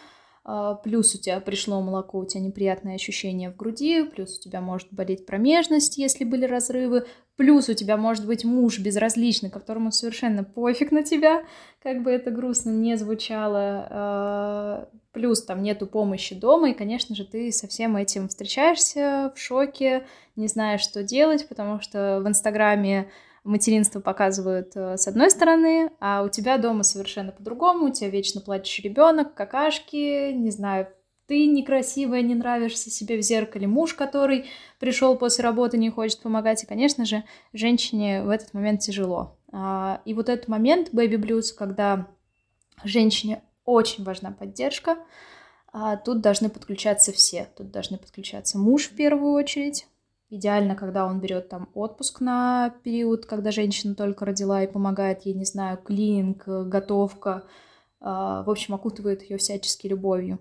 плюс 0.84 1.14
у 1.14 1.18
тебя 1.18 1.40
пришло 1.42 1.82
молоко, 1.82 2.20
у 2.20 2.26
тебя 2.26 2.42
неприятное 2.42 2.96
ощущение 2.96 3.52
в 3.52 3.58
груди, 3.58 4.04
плюс 4.04 4.38
у 4.38 4.42
тебя 4.42 4.62
может 4.62 4.88
болеть 4.92 5.26
промежность, 5.26 5.98
если 5.98 6.24
были 6.24 6.46
разрывы, 6.46 7.06
плюс 7.36 7.68
у 7.68 7.74
тебя 7.74 7.98
может 7.98 8.26
быть 8.26 8.46
муж 8.46 8.80
безразличный, 8.80 9.50
которому 9.50 9.92
совершенно 9.92 10.46
пофиг 10.46 10.92
на 10.92 11.04
тебя, 11.04 11.44
как 11.84 12.02
бы 12.02 12.12
это 12.12 12.32
грустно 12.32 12.70
не 12.70 12.96
звучало, 12.96 13.88
а, 13.90 14.90
плюс 15.12 15.44
там 15.44 15.62
нету 15.64 15.86
помощи 15.86 16.34
дома, 16.34 16.70
и, 16.70 16.74
конечно 16.74 17.14
же, 17.14 17.26
ты 17.26 17.52
со 17.52 17.68
всем 17.68 17.98
этим 17.98 18.30
встречаешься 18.30 19.34
в 19.36 19.40
шоке, 19.40 20.08
не 20.38 20.48
знаешь, 20.48 20.82
что 20.82 21.04
делать, 21.04 21.48
потому 21.50 21.82
что 21.82 22.22
в 22.24 22.28
Инстаграме 22.28 23.10
материнство 23.44 24.00
показывают 24.00 24.72
э, 24.76 24.98
с 24.98 25.08
одной 25.08 25.32
стороны, 25.32 25.90
а 26.00 26.24
у 26.24 26.30
тебя 26.30 26.58
дома 26.58 26.84
совершенно 26.84 27.32
по-другому, 27.32 27.88
у 27.88 27.92
тебя 27.92 28.10
вечно 28.10 28.42
плачущий 28.42 28.84
ребенок, 28.84 29.34
какашки, 29.34 30.32
не 30.32 30.52
знаю, 30.52 30.88
ты 31.28 31.46
некрасивая, 31.46 32.22
не 32.22 32.36
нравишься 32.36 32.90
себе 32.90 33.18
в 33.18 33.22
зеркале, 33.22 33.68
муж, 33.68 33.94
который 33.94 34.46
пришел 34.80 35.18
после 35.18 35.44
работы, 35.44 35.78
не 35.78 35.90
хочет 35.90 36.22
помогать, 36.22 36.64
и, 36.64 36.68
конечно 36.68 37.06
же, 37.06 37.24
женщине 37.54 38.24
в 38.24 38.30
этот 38.30 38.54
момент 38.54 38.82
тяжело. 38.82 39.38
А, 39.52 40.02
и 40.06 40.14
вот 40.14 40.30
этот 40.30 40.48
момент 40.48 40.94
baby 40.94 41.16
blues, 41.16 41.54
когда 41.56 42.08
женщине 42.84 43.44
очень 43.66 44.06
важна 44.06 44.32
поддержка, 44.32 44.98
а, 45.74 45.98
тут 45.98 46.22
должны 46.22 46.50
подключаться 46.50 47.12
все. 47.12 47.50
Тут 47.58 47.72
должны 47.72 47.98
подключаться 47.98 48.58
муж 48.58 48.86
в 48.86 48.96
первую 48.96 49.34
очередь, 49.34 49.86
Идеально, 50.30 50.76
когда 50.76 51.06
он 51.06 51.22
берет 51.22 51.48
там 51.48 51.70
отпуск 51.74 52.20
на 52.20 52.74
период, 52.84 53.26
когда 53.26 53.52
женщина 53.52 53.96
только 53.96 54.26
родила 54.26 54.62
и 54.62 54.72
помогает 54.72 55.22
ей, 55.26 55.34
не 55.34 55.46
знаю, 55.46 55.78
клининг, 55.78 56.44
готовка, 56.46 57.46
а, 58.02 58.44
в 58.44 58.50
общем, 58.50 58.74
окутывает 58.74 59.22
ее 59.22 59.38
всячески 59.38 59.88
любовью. 59.88 60.40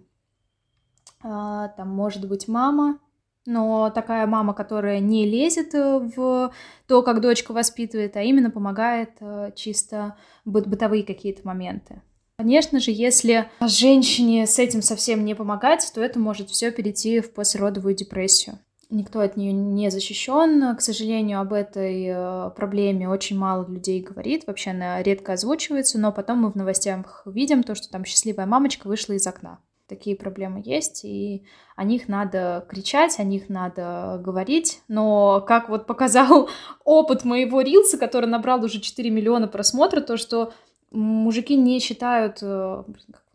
А, 1.22 1.68
там 1.68 1.88
может 1.88 2.28
быть 2.28 2.48
мама, 2.48 2.98
но 3.46 3.90
такая 3.90 4.26
мама, 4.26 4.54
которая 4.54 4.98
не 4.98 5.24
лезет 5.24 5.72
в 5.72 6.52
то, 6.88 7.02
как 7.02 7.20
дочка 7.20 7.52
воспитывает, 7.52 8.16
а 8.16 8.22
именно 8.22 8.50
помогает 8.50 9.10
э, 9.20 9.52
чисто 9.54 10.16
бытовые 10.44 11.04
какие-то 11.04 11.46
моменты. 11.46 12.02
Конечно 12.38 12.80
же, 12.80 12.90
если 12.90 13.48
женщине 13.60 14.48
с 14.48 14.58
этим 14.58 14.82
совсем 14.82 15.24
не 15.24 15.34
помогать, 15.34 15.88
то 15.94 16.02
это 16.02 16.18
может 16.18 16.50
все 16.50 16.72
перейти 16.72 17.20
в 17.20 17.32
послеродовую 17.32 17.94
депрессию 17.94 18.58
никто 18.90 19.20
от 19.20 19.36
нее 19.36 19.52
не 19.52 19.90
защищен. 19.90 20.76
К 20.76 20.80
сожалению, 20.80 21.40
об 21.40 21.52
этой 21.52 22.06
э, 22.06 22.50
проблеме 22.50 23.08
очень 23.08 23.38
мало 23.38 23.66
людей 23.68 24.00
говорит, 24.02 24.46
вообще 24.46 24.70
она 24.70 25.02
редко 25.02 25.32
озвучивается, 25.32 25.98
но 25.98 26.12
потом 26.12 26.38
мы 26.38 26.50
в 26.50 26.54
новостях 26.54 27.22
видим 27.26 27.62
то, 27.62 27.74
что 27.74 27.90
там 27.90 28.04
счастливая 28.04 28.46
мамочка 28.46 28.86
вышла 28.86 29.14
из 29.14 29.26
окна. 29.26 29.58
Такие 29.88 30.16
проблемы 30.16 30.62
есть, 30.64 31.04
и 31.04 31.44
о 31.76 31.84
них 31.84 32.08
надо 32.08 32.66
кричать, 32.68 33.20
о 33.20 33.22
них 33.22 33.48
надо 33.48 34.20
говорить. 34.22 34.82
Но, 34.88 35.44
как 35.46 35.68
вот 35.68 35.86
показал 35.86 36.48
опыт 36.84 37.24
моего 37.24 37.60
рилса, 37.60 37.98
который 37.98 38.26
набрал 38.26 38.64
уже 38.64 38.80
4 38.80 39.10
миллиона 39.10 39.46
просмотров, 39.46 40.06
то, 40.06 40.16
что 40.16 40.52
мужики 40.90 41.56
не 41.56 41.78
считают, 41.78 42.38
э, 42.42 42.82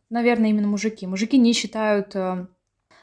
наверное, 0.10 0.50
именно 0.50 0.68
мужики, 0.68 1.08
мужики 1.08 1.38
не 1.38 1.54
считают 1.54 2.16
э, 2.16 2.48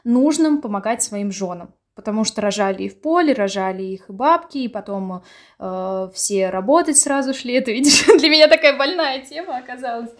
нужным 0.03 0.61
помогать 0.61 1.01
своим 1.01 1.31
женам 1.31 1.73
потому 1.99 2.23
что 2.23 2.39
рожали 2.39 2.83
и 2.83 2.89
в 2.89 3.01
поле, 3.01 3.33
рожали 3.33 3.83
их 3.83 4.09
и 4.09 4.13
бабки, 4.13 4.59
и 4.59 4.69
потом 4.69 5.21
э, 5.59 6.09
все 6.13 6.49
работать 6.49 6.97
сразу 6.97 7.33
шли. 7.33 7.53
Это, 7.55 7.71
видишь, 7.71 8.05
для 8.05 8.29
меня 8.29 8.47
такая 8.47 8.77
больная 8.77 9.21
тема 9.25 9.57
оказалась. 9.57 10.11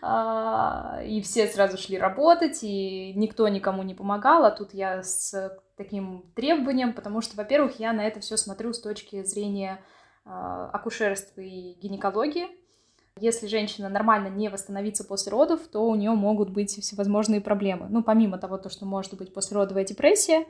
А, 0.00 1.02
и 1.04 1.20
все 1.20 1.46
сразу 1.46 1.76
шли 1.76 1.98
работать, 1.98 2.60
и 2.62 3.12
никто 3.16 3.46
никому 3.48 3.82
не 3.82 3.92
помогал, 3.92 4.46
а 4.46 4.50
тут 4.50 4.72
я 4.72 5.02
с 5.02 5.54
таким 5.76 6.24
требованием, 6.34 6.94
потому 6.94 7.20
что, 7.20 7.36
во-первых, 7.36 7.78
я 7.78 7.92
на 7.92 8.06
это 8.06 8.20
все 8.20 8.38
смотрю 8.38 8.72
с 8.72 8.80
точки 8.80 9.22
зрения 9.22 9.84
а, 10.24 10.70
акушерства 10.72 11.42
и 11.42 11.74
гинекологии. 11.74 12.46
Если 13.20 13.46
женщина 13.46 13.90
нормально 13.90 14.28
не 14.28 14.48
восстановится 14.48 15.04
после 15.04 15.32
родов, 15.32 15.60
то 15.70 15.86
у 15.86 15.94
нее 15.96 16.12
могут 16.12 16.48
быть 16.48 16.70
всевозможные 16.70 17.42
проблемы. 17.42 17.88
Ну, 17.90 18.02
помимо 18.02 18.38
того, 18.38 18.56
то, 18.56 18.70
что 18.70 18.86
может 18.86 19.12
быть 19.18 19.34
послеродовая 19.34 19.84
депрессия, 19.84 20.46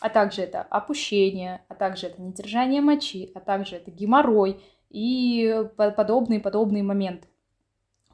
а 0.00 0.08
также 0.08 0.42
это 0.42 0.62
опущение, 0.62 1.62
а 1.68 1.74
также 1.74 2.06
это 2.06 2.22
недержание 2.22 2.80
мочи, 2.80 3.30
а 3.34 3.40
также 3.40 3.76
это 3.76 3.90
геморрой 3.90 4.60
и 4.90 5.64
подобные-подобные 5.76 6.82
моменты. 6.82 7.26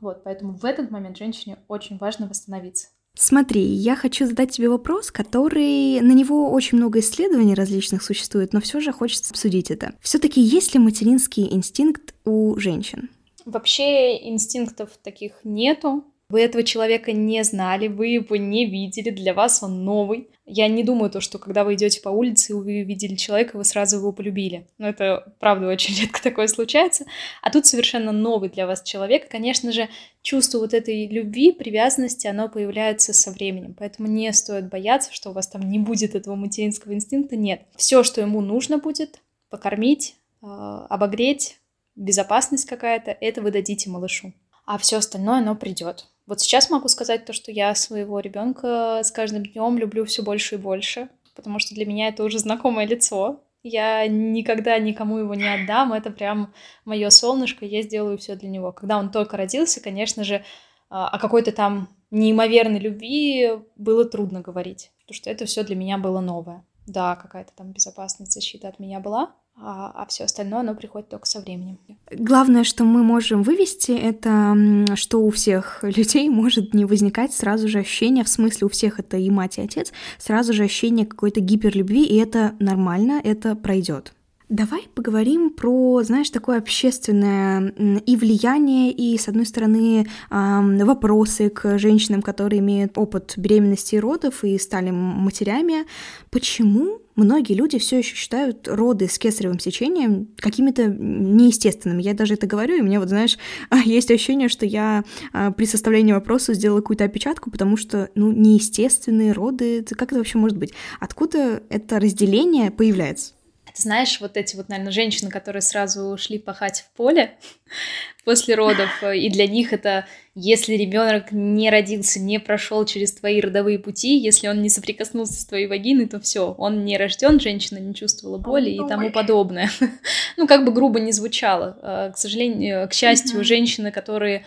Вот, 0.00 0.24
поэтому 0.24 0.54
в 0.54 0.64
этот 0.64 0.90
момент 0.90 1.16
женщине 1.16 1.58
очень 1.68 1.98
важно 1.98 2.26
восстановиться. 2.26 2.88
Смотри, 3.16 3.62
я 3.62 3.94
хочу 3.94 4.26
задать 4.26 4.50
тебе 4.50 4.68
вопрос, 4.68 5.12
который 5.12 6.00
на 6.00 6.12
него 6.12 6.50
очень 6.50 6.78
много 6.78 6.98
исследований 6.98 7.54
различных 7.54 8.02
существует, 8.02 8.52
но 8.52 8.60
все 8.60 8.80
же 8.80 8.92
хочется 8.92 9.30
обсудить 9.30 9.70
это. 9.70 9.94
Все-таки 10.00 10.40
есть 10.40 10.74
ли 10.74 10.80
материнский 10.80 11.46
инстинкт 11.54 12.12
у 12.24 12.58
женщин? 12.58 13.10
Вообще 13.44 14.28
инстинктов 14.28 14.90
таких 15.00 15.44
нету. 15.44 16.04
Вы 16.28 16.40
этого 16.40 16.64
человека 16.64 17.12
не 17.12 17.44
знали, 17.44 17.86
вы 17.86 18.08
его 18.08 18.34
не 18.34 18.66
видели, 18.68 19.10
для 19.10 19.32
вас 19.32 19.62
он 19.62 19.84
новый. 19.84 20.30
Я 20.46 20.68
не 20.68 20.84
думаю 20.84 21.10
то, 21.10 21.20
что 21.20 21.38
когда 21.38 21.64
вы 21.64 21.74
идете 21.74 22.02
по 22.02 22.10
улице 22.10 22.52
и 22.52 22.54
вы 22.54 22.82
видели 22.82 23.14
человека, 23.16 23.56
вы 23.56 23.64
сразу 23.64 23.96
его 23.96 24.12
полюбили. 24.12 24.66
Но 24.76 24.88
это, 24.88 25.32
правда, 25.40 25.68
очень 25.72 25.94
редко 25.98 26.22
такое 26.22 26.48
случается. 26.48 27.06
А 27.40 27.50
тут 27.50 27.66
совершенно 27.66 28.12
новый 28.12 28.50
для 28.50 28.66
вас 28.66 28.82
человек. 28.82 29.30
Конечно 29.30 29.72
же, 29.72 29.88
чувство 30.22 30.58
вот 30.58 30.74
этой 30.74 31.06
любви, 31.06 31.52
привязанности, 31.52 32.26
оно 32.26 32.48
появляется 32.48 33.14
со 33.14 33.30
временем. 33.30 33.74
Поэтому 33.78 34.08
не 34.08 34.32
стоит 34.32 34.68
бояться, 34.68 35.12
что 35.12 35.30
у 35.30 35.32
вас 35.32 35.48
там 35.48 35.62
не 35.68 35.78
будет 35.78 36.14
этого 36.14 36.34
материнского 36.34 36.92
инстинкта. 36.92 37.36
Нет. 37.36 37.62
Все, 37.76 38.02
что 38.02 38.20
ему 38.20 38.42
нужно 38.42 38.78
будет, 38.78 39.20
покормить, 39.48 40.16
а, 40.42 40.86
обогреть, 40.86 41.58
безопасность 41.96 42.66
какая-то, 42.66 43.16
это 43.18 43.40
вы 43.40 43.50
дадите 43.50 43.88
малышу. 43.88 44.32
А 44.66 44.78
все 44.78 44.98
остальное, 44.98 45.38
оно 45.38 45.54
придет. 45.54 46.06
Вот 46.26 46.40
сейчас 46.40 46.70
могу 46.70 46.88
сказать 46.88 47.26
то, 47.26 47.32
что 47.32 47.52
я 47.52 47.74
своего 47.74 48.20
ребенка 48.20 49.00
с 49.02 49.10
каждым 49.10 49.44
днем 49.44 49.76
люблю 49.76 50.04
все 50.04 50.22
больше 50.22 50.54
и 50.54 50.58
больше, 50.58 51.08
потому 51.34 51.58
что 51.58 51.74
для 51.74 51.84
меня 51.84 52.08
это 52.08 52.24
уже 52.24 52.38
знакомое 52.38 52.86
лицо. 52.86 53.42
Я 53.62 54.06
никогда 54.06 54.78
никому 54.78 55.18
его 55.18 55.34
не 55.34 55.48
отдам, 55.48 55.92
это 55.92 56.10
прям 56.10 56.52
мое 56.84 57.08
солнышко, 57.10 57.64
я 57.64 57.82
сделаю 57.82 58.18
все 58.18 58.36
для 58.36 58.48
него. 58.48 58.72
Когда 58.72 58.98
он 58.98 59.10
только 59.10 59.36
родился, 59.36 59.80
конечно 59.80 60.24
же, 60.24 60.44
а, 60.90 61.08
о 61.08 61.18
какой-то 61.18 61.52
там 61.52 61.88
неимоверной 62.10 62.78
любви 62.78 63.52
было 63.76 64.04
трудно 64.04 64.40
говорить, 64.40 64.92
потому 65.00 65.16
что 65.16 65.30
это 65.30 65.46
все 65.46 65.64
для 65.64 65.76
меня 65.76 65.98
было 65.98 66.20
новое. 66.20 66.64
Да, 66.86 67.16
какая-то 67.16 67.52
там 67.56 67.72
безопасность, 67.72 68.32
защита 68.32 68.68
от 68.68 68.78
меня 68.78 69.00
была, 69.00 69.34
а, 69.56 69.92
а 69.94 70.06
все 70.06 70.24
остальное, 70.24 70.60
оно 70.60 70.74
приходит 70.74 71.08
только 71.08 71.26
со 71.26 71.40
временем. 71.40 71.78
Главное, 72.10 72.64
что 72.64 72.84
мы 72.84 73.02
можем 73.02 73.42
вывести, 73.42 73.92
это 73.92 74.56
что 74.96 75.22
у 75.22 75.30
всех 75.30 75.82
людей 75.82 76.28
может 76.28 76.74
не 76.74 76.84
возникать 76.84 77.32
сразу 77.32 77.68
же 77.68 77.78
ощущение, 77.78 78.24
в 78.24 78.28
смысле 78.28 78.66
у 78.66 78.70
всех 78.70 78.98
это 78.98 79.16
и 79.16 79.30
мать, 79.30 79.58
и 79.58 79.62
отец, 79.62 79.92
сразу 80.18 80.52
же 80.52 80.64
ощущение 80.64 81.06
какой-то 81.06 81.40
гиперлюбви, 81.40 82.04
и 82.04 82.16
это 82.16 82.54
нормально, 82.58 83.20
это 83.22 83.54
пройдет. 83.54 84.12
Давай 84.50 84.82
поговорим 84.94 85.50
про, 85.50 86.02
знаешь, 86.02 86.28
такое 86.28 86.58
общественное 86.58 87.72
и 88.04 88.16
влияние, 88.16 88.92
и, 88.92 89.16
с 89.16 89.26
одной 89.28 89.46
стороны, 89.46 90.06
вопросы 90.30 91.48
к 91.48 91.78
женщинам, 91.78 92.20
которые 92.20 92.60
имеют 92.60 92.98
опыт 92.98 93.34
беременности 93.38 93.94
и 93.94 94.00
родов 94.00 94.44
и 94.44 94.58
стали 94.58 94.90
матерями. 94.90 95.86
Почему 96.30 97.00
многие 97.16 97.54
люди 97.54 97.78
все 97.78 97.98
еще 97.98 98.14
считают 98.14 98.68
роды 98.68 99.08
с 99.08 99.18
кесаревым 99.18 99.58
сечением 99.58 100.28
какими-то 100.36 100.86
неестественными. 100.88 102.02
Я 102.02 102.12
даже 102.12 102.34
это 102.34 102.46
говорю, 102.46 102.76
и 102.76 102.82
мне 102.82 102.98
вот, 102.98 103.08
знаешь, 103.08 103.38
есть 103.84 104.10
ощущение, 104.10 104.48
что 104.48 104.66
я 104.66 105.04
а, 105.32 105.52
при 105.52 105.64
составлении 105.64 106.12
вопроса 106.12 106.54
сделала 106.54 106.80
какую-то 106.80 107.04
опечатку, 107.04 107.50
потому 107.50 107.76
что, 107.76 108.10
ну, 108.14 108.30
неестественные 108.30 109.32
роды, 109.32 109.84
как 109.84 110.12
это 110.12 110.18
вообще 110.18 110.38
может 110.38 110.58
быть? 110.58 110.74
Откуда 111.00 111.62
это 111.70 111.98
разделение 111.98 112.70
появляется? 112.70 113.32
Ты 113.74 113.82
знаешь, 113.82 114.20
вот 114.20 114.36
эти 114.36 114.54
вот, 114.54 114.68
наверное, 114.68 114.92
женщины, 114.92 115.30
которые 115.30 115.60
сразу 115.60 116.02
ушли 116.04 116.38
пахать 116.38 116.82
в 116.82 116.96
поле 116.96 117.32
после 118.24 118.54
родов, 118.54 118.88
э, 119.02 119.18
и 119.18 119.28
для 119.28 119.48
них 119.48 119.72
это, 119.72 120.06
если 120.36 120.74
ребенок 120.74 121.32
не 121.32 121.70
родился, 121.70 122.20
не 122.20 122.38
прошел 122.38 122.84
через 122.84 123.12
твои 123.12 123.40
родовые 123.40 123.80
пути, 123.80 124.16
если 124.16 124.46
он 124.46 124.62
не 124.62 124.70
соприкоснулся 124.70 125.40
с 125.40 125.44
твоей 125.44 125.66
вагиной, 125.66 126.06
то 126.06 126.20
все, 126.20 126.54
он 126.56 126.84
не 126.84 126.96
рожден, 126.96 127.40
женщина 127.40 127.78
не 127.78 127.94
чувствовала 127.94 128.38
боли 128.38 128.70
и 128.70 128.78
тому 128.88 129.10
подобное. 129.10 129.70
Ну, 130.36 130.48
как 130.48 130.64
бы 130.64 130.72
грубо 130.72 131.00
не 131.00 131.12
звучало. 131.12 131.78
Э, 131.82 132.12
к 132.12 132.16
сожалению, 132.16 132.88
к 132.88 132.92
счастью, 132.92 133.42
женщины, 133.44 133.90
которые 133.90 134.44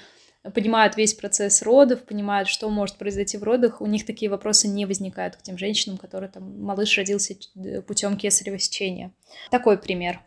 понимают 0.53 0.97
весь 0.97 1.13
процесс 1.13 1.61
родов, 1.61 2.03
понимают, 2.03 2.47
что 2.47 2.69
может 2.69 2.97
произойти 2.97 3.37
в 3.37 3.43
родах, 3.43 3.81
у 3.81 3.85
них 3.85 4.05
такие 4.05 4.29
вопросы 4.29 4.67
не 4.67 4.85
возникают 4.85 5.35
к 5.35 5.41
тем 5.41 5.57
женщинам, 5.57 5.97
которые 5.97 6.29
там 6.29 6.61
малыш 6.61 6.97
родился 6.97 7.35
путем 7.87 8.17
кесарево 8.17 8.59
сечения. 8.59 9.11
Такой 9.49 9.77
пример. 9.77 10.21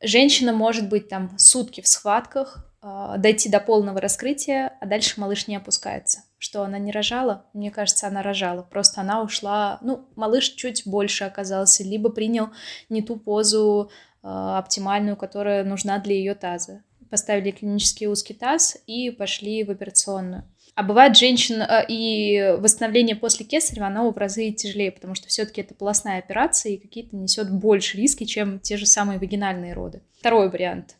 Женщина 0.00 0.52
может 0.52 0.88
быть 0.88 1.08
там 1.08 1.38
сутки 1.38 1.80
в 1.80 1.86
схватках, 1.86 2.68
э, 2.82 3.14
дойти 3.18 3.48
до 3.48 3.60
полного 3.60 4.00
раскрытия, 4.00 4.76
а 4.80 4.86
дальше 4.86 5.20
малыш 5.20 5.46
не 5.46 5.56
опускается. 5.56 6.24
Что 6.38 6.64
она 6.64 6.78
не 6.78 6.90
рожала? 6.90 7.46
Мне 7.52 7.70
кажется, 7.70 8.08
она 8.08 8.22
рожала. 8.22 8.62
Просто 8.62 9.00
она 9.00 9.22
ушла, 9.22 9.78
ну, 9.80 10.08
малыш 10.16 10.48
чуть 10.48 10.82
больше 10.86 11.22
оказался, 11.22 11.84
либо 11.84 12.10
принял 12.10 12.50
не 12.88 13.00
ту 13.00 13.16
позу 13.16 13.90
э, 14.22 14.26
оптимальную, 14.26 15.16
которая 15.16 15.62
нужна 15.62 15.98
для 16.00 16.14
ее 16.14 16.34
таза 16.34 16.82
поставили 17.12 17.50
клинический 17.50 18.08
узкий 18.08 18.34
таз 18.34 18.78
и 18.86 19.10
пошли 19.10 19.62
в 19.62 19.70
операционную. 19.70 20.44
А 20.74 20.82
бывает 20.82 21.16
женщин 21.16 21.60
э, 21.60 21.84
и 21.86 22.56
восстановление 22.58 23.14
после 23.14 23.44
кесарева, 23.44 23.86
оно 23.88 24.10
в 24.10 24.16
разы 24.16 24.50
тяжелее, 24.50 24.90
потому 24.90 25.14
что 25.14 25.28
все-таки 25.28 25.60
это 25.60 25.74
полостная 25.74 26.18
операция 26.18 26.72
и 26.72 26.78
какие-то 26.78 27.14
несет 27.14 27.52
больше 27.52 27.98
риски, 27.98 28.24
чем 28.24 28.58
те 28.58 28.78
же 28.78 28.86
самые 28.86 29.18
вагинальные 29.18 29.74
роды. 29.74 30.00
Второй 30.18 30.48
вариант. 30.48 30.96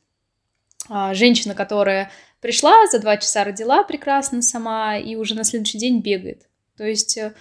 А, 0.91 1.15
женщина, 1.15 1.55
которая 1.55 2.11
пришла, 2.43 2.87
за 2.89 2.99
два 2.99 3.17
часа 3.17 3.45
родила 3.45 3.83
прекрасно 3.83 4.43
сама 4.43 4.99
и 4.99 5.17
уже 5.17 5.35
на 5.35 5.45
следующий 5.45 5.79
день 5.79 6.01
бегает. 6.01 6.49
То 6.77 6.85
есть 6.85 7.17
э, 7.17 7.33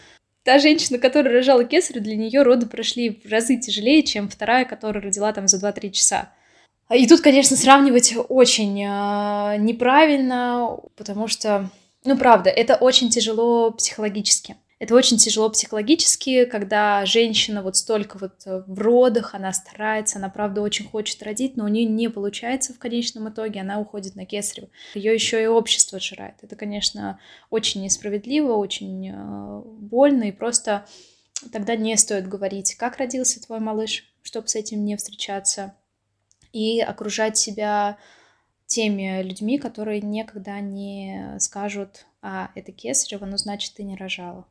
та 0.44 0.58
женщина, 0.60 1.00
которая 1.00 1.34
рожала 1.34 1.66
кесарю, 1.66 2.00
для 2.00 2.16
нее 2.16 2.44
роды 2.44 2.66
прошли 2.66 3.10
в 3.10 3.30
разы 3.30 3.58
тяжелее, 3.58 4.04
чем 4.04 4.30
вторая, 4.30 4.64
которая 4.64 5.04
родила 5.04 5.34
там 5.34 5.50
за 5.50 5.58
2-3 5.58 5.92
часа. 5.92 6.32
И 6.94 7.08
тут, 7.08 7.22
конечно, 7.22 7.56
сравнивать 7.56 8.14
очень 8.30 8.82
э, 8.84 9.58
неправильно, 9.58 10.78
потому 10.96 11.28
что, 11.28 11.70
ну, 12.04 12.18
правда, 12.18 12.50
это 12.50 12.76
очень 12.76 13.10
тяжело 13.10 13.72
психологически. 13.72 14.58
Это 14.82 14.96
очень 14.96 15.18
тяжело 15.18 15.48
психологически, 15.50 16.46
когда 16.46 17.06
женщина 17.06 17.62
вот 17.62 17.76
столько 17.76 18.18
вот 18.18 18.42
в 18.46 18.80
родах, 18.80 19.36
она 19.36 19.54
старается, 19.54 20.18
она 20.18 20.28
правда 20.30 20.62
очень 20.62 20.90
хочет 20.90 21.22
родить, 21.22 21.56
но 21.56 21.66
у 21.66 21.68
нее 21.68 21.86
не 21.86 22.10
получается 22.10 22.74
в 22.74 22.80
конечном 22.80 23.30
итоге, 23.30 23.62
она 23.62 23.80
уходит 23.80 24.16
на 24.16 24.26
кесарево. 24.26 24.70
Ее 24.96 25.14
еще 25.14 25.42
и 25.42 25.46
общество 25.46 26.00
жирает. 26.00 26.34
Это, 26.42 26.56
конечно, 26.56 27.20
очень 27.52 27.84
несправедливо, 27.84 28.54
очень 28.54 29.12
э, 29.12 29.62
больно, 29.66 30.24
и 30.24 30.32
просто 30.32 30.88
тогда 31.52 31.76
не 31.76 31.96
стоит 31.96 32.28
говорить, 32.28 32.74
как 32.74 32.98
родился 32.98 33.40
твой 33.40 33.60
малыш, 33.60 34.12
чтобы 34.24 34.48
с 34.48 34.56
этим 34.56 34.84
не 34.84 34.98
встречаться 34.98 35.76
и 36.54 36.80
окружать 36.82 37.38
себя 37.38 37.98
теми 38.66 39.22
людьми, 39.22 39.58
которые 39.58 40.02
никогда 40.02 40.60
не 40.60 41.36
скажут, 41.40 42.06
а, 42.22 42.52
это 42.56 42.72
кесарево, 42.72 43.26
ну, 43.26 43.38
значит, 43.38 43.74
ты 43.74 43.84
не 43.84 43.96
рожала. 43.96 44.46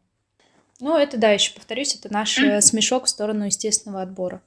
Ну, 0.80 0.96
это, 0.96 1.18
да, 1.18 1.30
еще 1.30 1.54
повторюсь, 1.54 1.94
это 1.94 2.12
наш 2.12 2.38
mm-hmm. 2.38 2.60
смешок 2.60 3.04
в 3.04 3.08
сторону 3.08 3.44
естественного 3.44 4.02
отбора. 4.02 4.42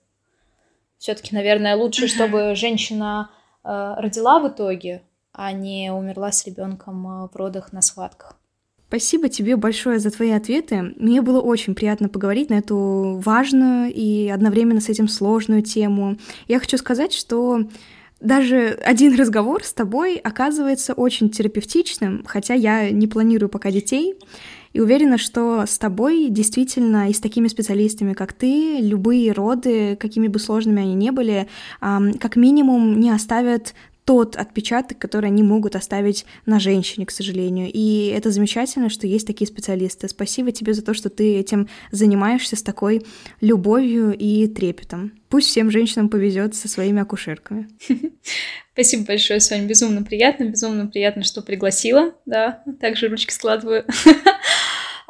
Все-таки, 0.97 1.36
наверное, 1.36 1.76
лучше, 1.76 2.08
чтобы 2.08 2.56
женщина 2.56 3.30
э, 3.64 3.95
родила 3.97 4.39
в 4.39 4.47
итоге, 4.47 5.04
а 5.32 5.51
не 5.51 5.91
умерла 5.91 6.32
с 6.32 6.45
ребенком 6.45 7.06
э, 7.06 7.28
в 7.28 7.36
родах 7.36 7.74
на 7.74 7.82
схватках. 7.82 8.38
Спасибо 8.94 9.28
тебе 9.28 9.56
большое 9.56 9.98
за 9.98 10.12
твои 10.12 10.30
ответы. 10.30 10.94
Мне 10.98 11.24
было 11.24 11.41
очень 11.41 11.74
приятно 11.74 12.10
поговорить 12.10 12.52
на 12.52 12.60
эту 12.60 13.20
важную 13.26 13.91
и 13.91 14.30
одновременно 14.30 14.82
с 14.82 14.88
этим 14.88 15.08
сложную 15.08 15.64
тему. 15.64 16.18
Я 16.48 16.60
хочу 16.60 16.78
сказать, 16.78 17.12
что 17.12 17.62
даже 18.22 18.78
один 18.86 19.16
разговор 19.20 19.64
с 19.64 19.74
тобой 19.74 20.18
оказывается 20.18 20.94
очень 20.94 21.32
терапевтичным, 21.32 22.24
хотя 22.28 22.54
я 22.54 22.91
не 22.91 23.08
планирую 23.08 23.50
пока 23.50 23.72
детей. 23.72 24.14
И 24.74 24.80
уверена, 24.80 25.18
что 25.18 25.66
с 25.66 25.80
тобой 25.80 26.28
действительно 26.30 27.10
и 27.10 27.14
с 27.14 27.20
такими 27.20 27.48
специалистами, 27.48 28.14
как 28.14 28.32
ты, 28.34 28.78
любые 28.80 29.32
роды, 29.32 29.96
какими 29.96 30.28
бы 30.28 30.38
сложными 30.38 30.84
они 30.84 30.94
ни 30.94 31.10
были, 31.10 31.48
как 31.80 32.36
минимум 32.36 33.00
не 33.00 33.10
оставят 33.10 33.74
тот 34.06 34.36
отпечаток, 34.36 34.97
который 34.97 35.28
они 35.28 35.43
могут 35.43 35.76
оставить 35.76 36.26
на 36.45 36.60
женщине, 36.60 37.06
к 37.06 37.12
сожалению. 37.12 37.70
И 37.74 38.08
это 38.08 38.32
замечательно, 38.32 38.89
что 38.89 39.08
есть 39.08 39.26
такие 39.26 39.47
специалисты. 39.47 40.08
Спасибо 40.10 40.51
тебе 40.51 40.74
за 40.74 40.82
то, 40.82 40.93
что 40.93 41.10
ты 41.10 41.38
этим 41.38 41.70
занимаешься 41.91 42.56
с 42.56 42.64
такой 42.64 43.06
любовью 43.39 44.16
и 44.18 44.47
трепетом. 44.47 45.14
Пусть 45.30 45.47
всем 45.47 45.72
женщинам 45.72 46.10
повезет 46.10 46.54
со 46.56 46.68
своими 46.68 47.01
акушерками. 47.01 47.70
Спасибо 48.74 49.06
большое, 49.06 49.39
Соня. 49.39 49.66
Безумно 49.66 50.04
приятно. 50.04 50.45
Безумно 50.45 50.88
приятно, 50.88 51.24
что 51.24 51.41
пригласила. 51.41 52.14
Да, 52.26 52.64
также 52.80 53.08
ручки 53.08 53.32
складываю. 53.32 53.86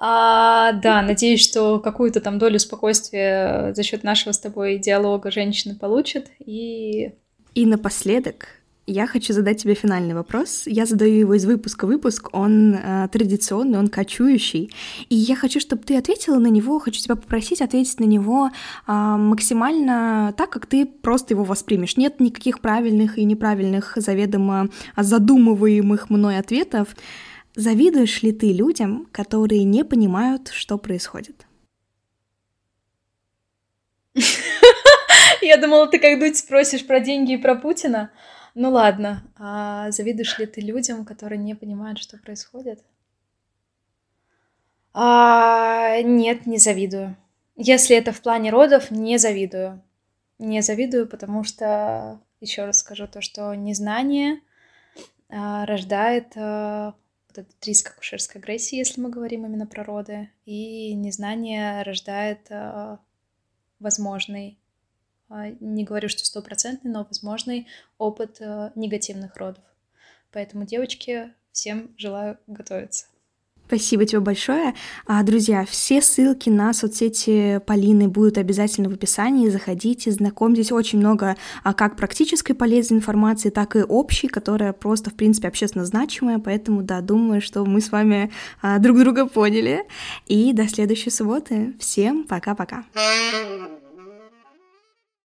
А, 0.06 0.74
да, 0.74 1.02
надеюсь, 1.02 1.40
что 1.40 1.80
какую-то 1.80 2.20
там 2.20 2.38
долю 2.38 2.60
спокойствия 2.60 3.74
за 3.74 3.84
счет 3.84 4.04
нашего 4.04 4.34
с 4.34 4.40
тобой 4.40 4.78
диалога 4.78 5.32
женщины 5.32 5.76
получат. 5.76 6.30
И 6.40 7.14
и 7.54 7.66
напоследок 7.66 8.48
я 8.86 9.08
хочу 9.08 9.32
задать 9.34 9.62
тебе 9.62 9.76
финальный 9.76 10.14
вопрос. 10.14 10.64
Я 10.66 10.86
задаю 10.86 11.14
его 11.14 11.34
из 11.36 11.46
выпуска 11.46 11.86
в 11.86 11.88
выпуск. 11.88 12.30
Он 12.34 12.76
э, 12.76 13.08
традиционный, 13.10 13.80
он 13.80 13.88
кочующий. 13.88 14.74
И 15.08 15.16
я 15.16 15.36
хочу, 15.36 15.62
чтобы 15.62 15.84
ты 15.84 15.96
ответила 15.96 16.38
на 16.38 16.48
него, 16.48 16.80
хочу 16.80 17.02
тебя 17.02 17.16
попросить 17.16 17.62
ответить 17.62 18.02
на 18.02 18.04
него 18.04 18.50
э, 18.88 18.92
максимально 18.92 20.34
так, 20.38 20.50
как 20.50 20.66
ты 20.66 20.86
просто 20.86 21.34
его 21.34 21.46
воспримешь. 21.46 21.96
Нет 21.96 22.20
никаких 22.20 22.60
правильных 22.60 23.18
и 23.18 23.24
неправильных, 23.24 23.94
заведомо 23.96 24.70
задумываемых 24.98 26.10
мной 26.10 26.38
ответов. 26.38 26.90
Завидуешь 27.56 28.22
ли 28.22 28.34
ты 28.34 28.52
людям, 28.52 29.08
которые 29.14 29.64
не 29.64 29.86
понимают, 29.86 30.50
что 30.50 30.78
происходит? 30.78 31.46
Я 35.42 35.56
думала, 35.58 35.88
ты 35.88 36.00
как-нибудь 36.00 36.38
спросишь 36.38 36.86
про 36.86 37.00
деньги 37.00 37.34
и 37.34 37.38
про 37.38 37.56
Путина. 37.56 38.12
Ну 38.56 38.70
ладно, 38.70 39.24
а 39.36 39.90
завидуешь 39.92 40.38
ли 40.38 40.46
ты 40.46 40.62
людям, 40.62 41.06
которые 41.06 41.40
не 41.40 41.56
понимают, 41.56 41.98
что 41.98 42.18
происходит? 42.18 42.84
А, 44.94 46.00
нет, 46.04 46.46
не 46.46 46.60
завидую. 46.60 47.18
Если 47.56 47.96
это 47.96 48.12
в 48.12 48.22
плане 48.22 48.52
родов, 48.52 48.92
не 48.92 49.18
завидую. 49.18 49.82
Не 50.38 50.62
завидую, 50.62 51.08
потому 51.08 51.44
что, 51.44 52.20
еще 52.42 52.66
раз 52.66 52.80
скажу, 52.80 53.08
то, 53.08 53.22
что 53.22 53.54
незнание 53.56 54.40
а, 55.30 55.66
рождает 55.66 56.34
а, 56.36 56.94
вот 57.30 57.38
этот 57.40 57.66
риск 57.66 57.92
акушерской 57.92 58.40
агрессии, 58.40 58.78
если 58.78 59.02
мы 59.02 59.10
говорим 59.10 59.46
именно 59.46 59.66
про 59.66 59.84
роды, 59.84 60.30
и 60.46 60.94
незнание 60.94 61.82
рождает 61.82 62.52
а, 62.52 63.00
возможный 63.80 64.60
не 65.60 65.84
говорю, 65.84 66.10
что 66.10 66.26
стопроцентный, 66.26 66.92
но 66.92 67.04
возможный 67.04 67.68
опыт 67.98 68.38
э, 68.40 68.72
негативных 68.76 69.36
родов. 69.38 69.64
Поэтому, 70.32 70.66
девочки, 70.66 71.34
всем 71.52 71.94
желаю 71.98 72.38
готовиться. 72.48 73.06
Спасибо 73.66 74.06
тебе 74.06 74.20
большое. 74.20 74.74
А, 75.08 75.24
друзья, 75.24 75.66
все 75.66 76.02
ссылки 76.02 76.50
на 76.50 76.74
соцсети 76.74 77.60
Полины 77.66 78.08
будут 78.08 78.38
обязательно 78.38 78.90
в 78.90 78.94
описании. 78.94 79.50
Заходите, 79.50 80.12
знакомьтесь. 80.12 80.72
Очень 80.72 81.00
много 81.00 81.38
а, 81.64 81.74
как 81.74 81.96
практической 81.96 82.54
полезной 82.54 82.98
информации, 82.98 83.50
так 83.50 83.76
и 83.76 83.80
общей, 83.80 84.28
которая 84.28 84.74
просто, 84.74 85.10
в 85.10 85.16
принципе, 85.16 85.48
общественно 85.48 85.86
значимая. 85.86 86.40
Поэтому, 86.40 86.84
да, 86.84 87.02
думаю, 87.02 87.42
что 87.42 87.66
мы 87.66 87.82
с 87.82 87.92
вами 87.92 88.32
а, 88.62 88.80
друг 88.80 89.00
друга 89.00 89.26
поняли. 89.26 89.86
И 90.28 90.54
до 90.54 90.68
следующей 90.68 91.10
субботы. 91.10 91.74
Всем 91.80 92.26
пока-пока. 92.26 92.84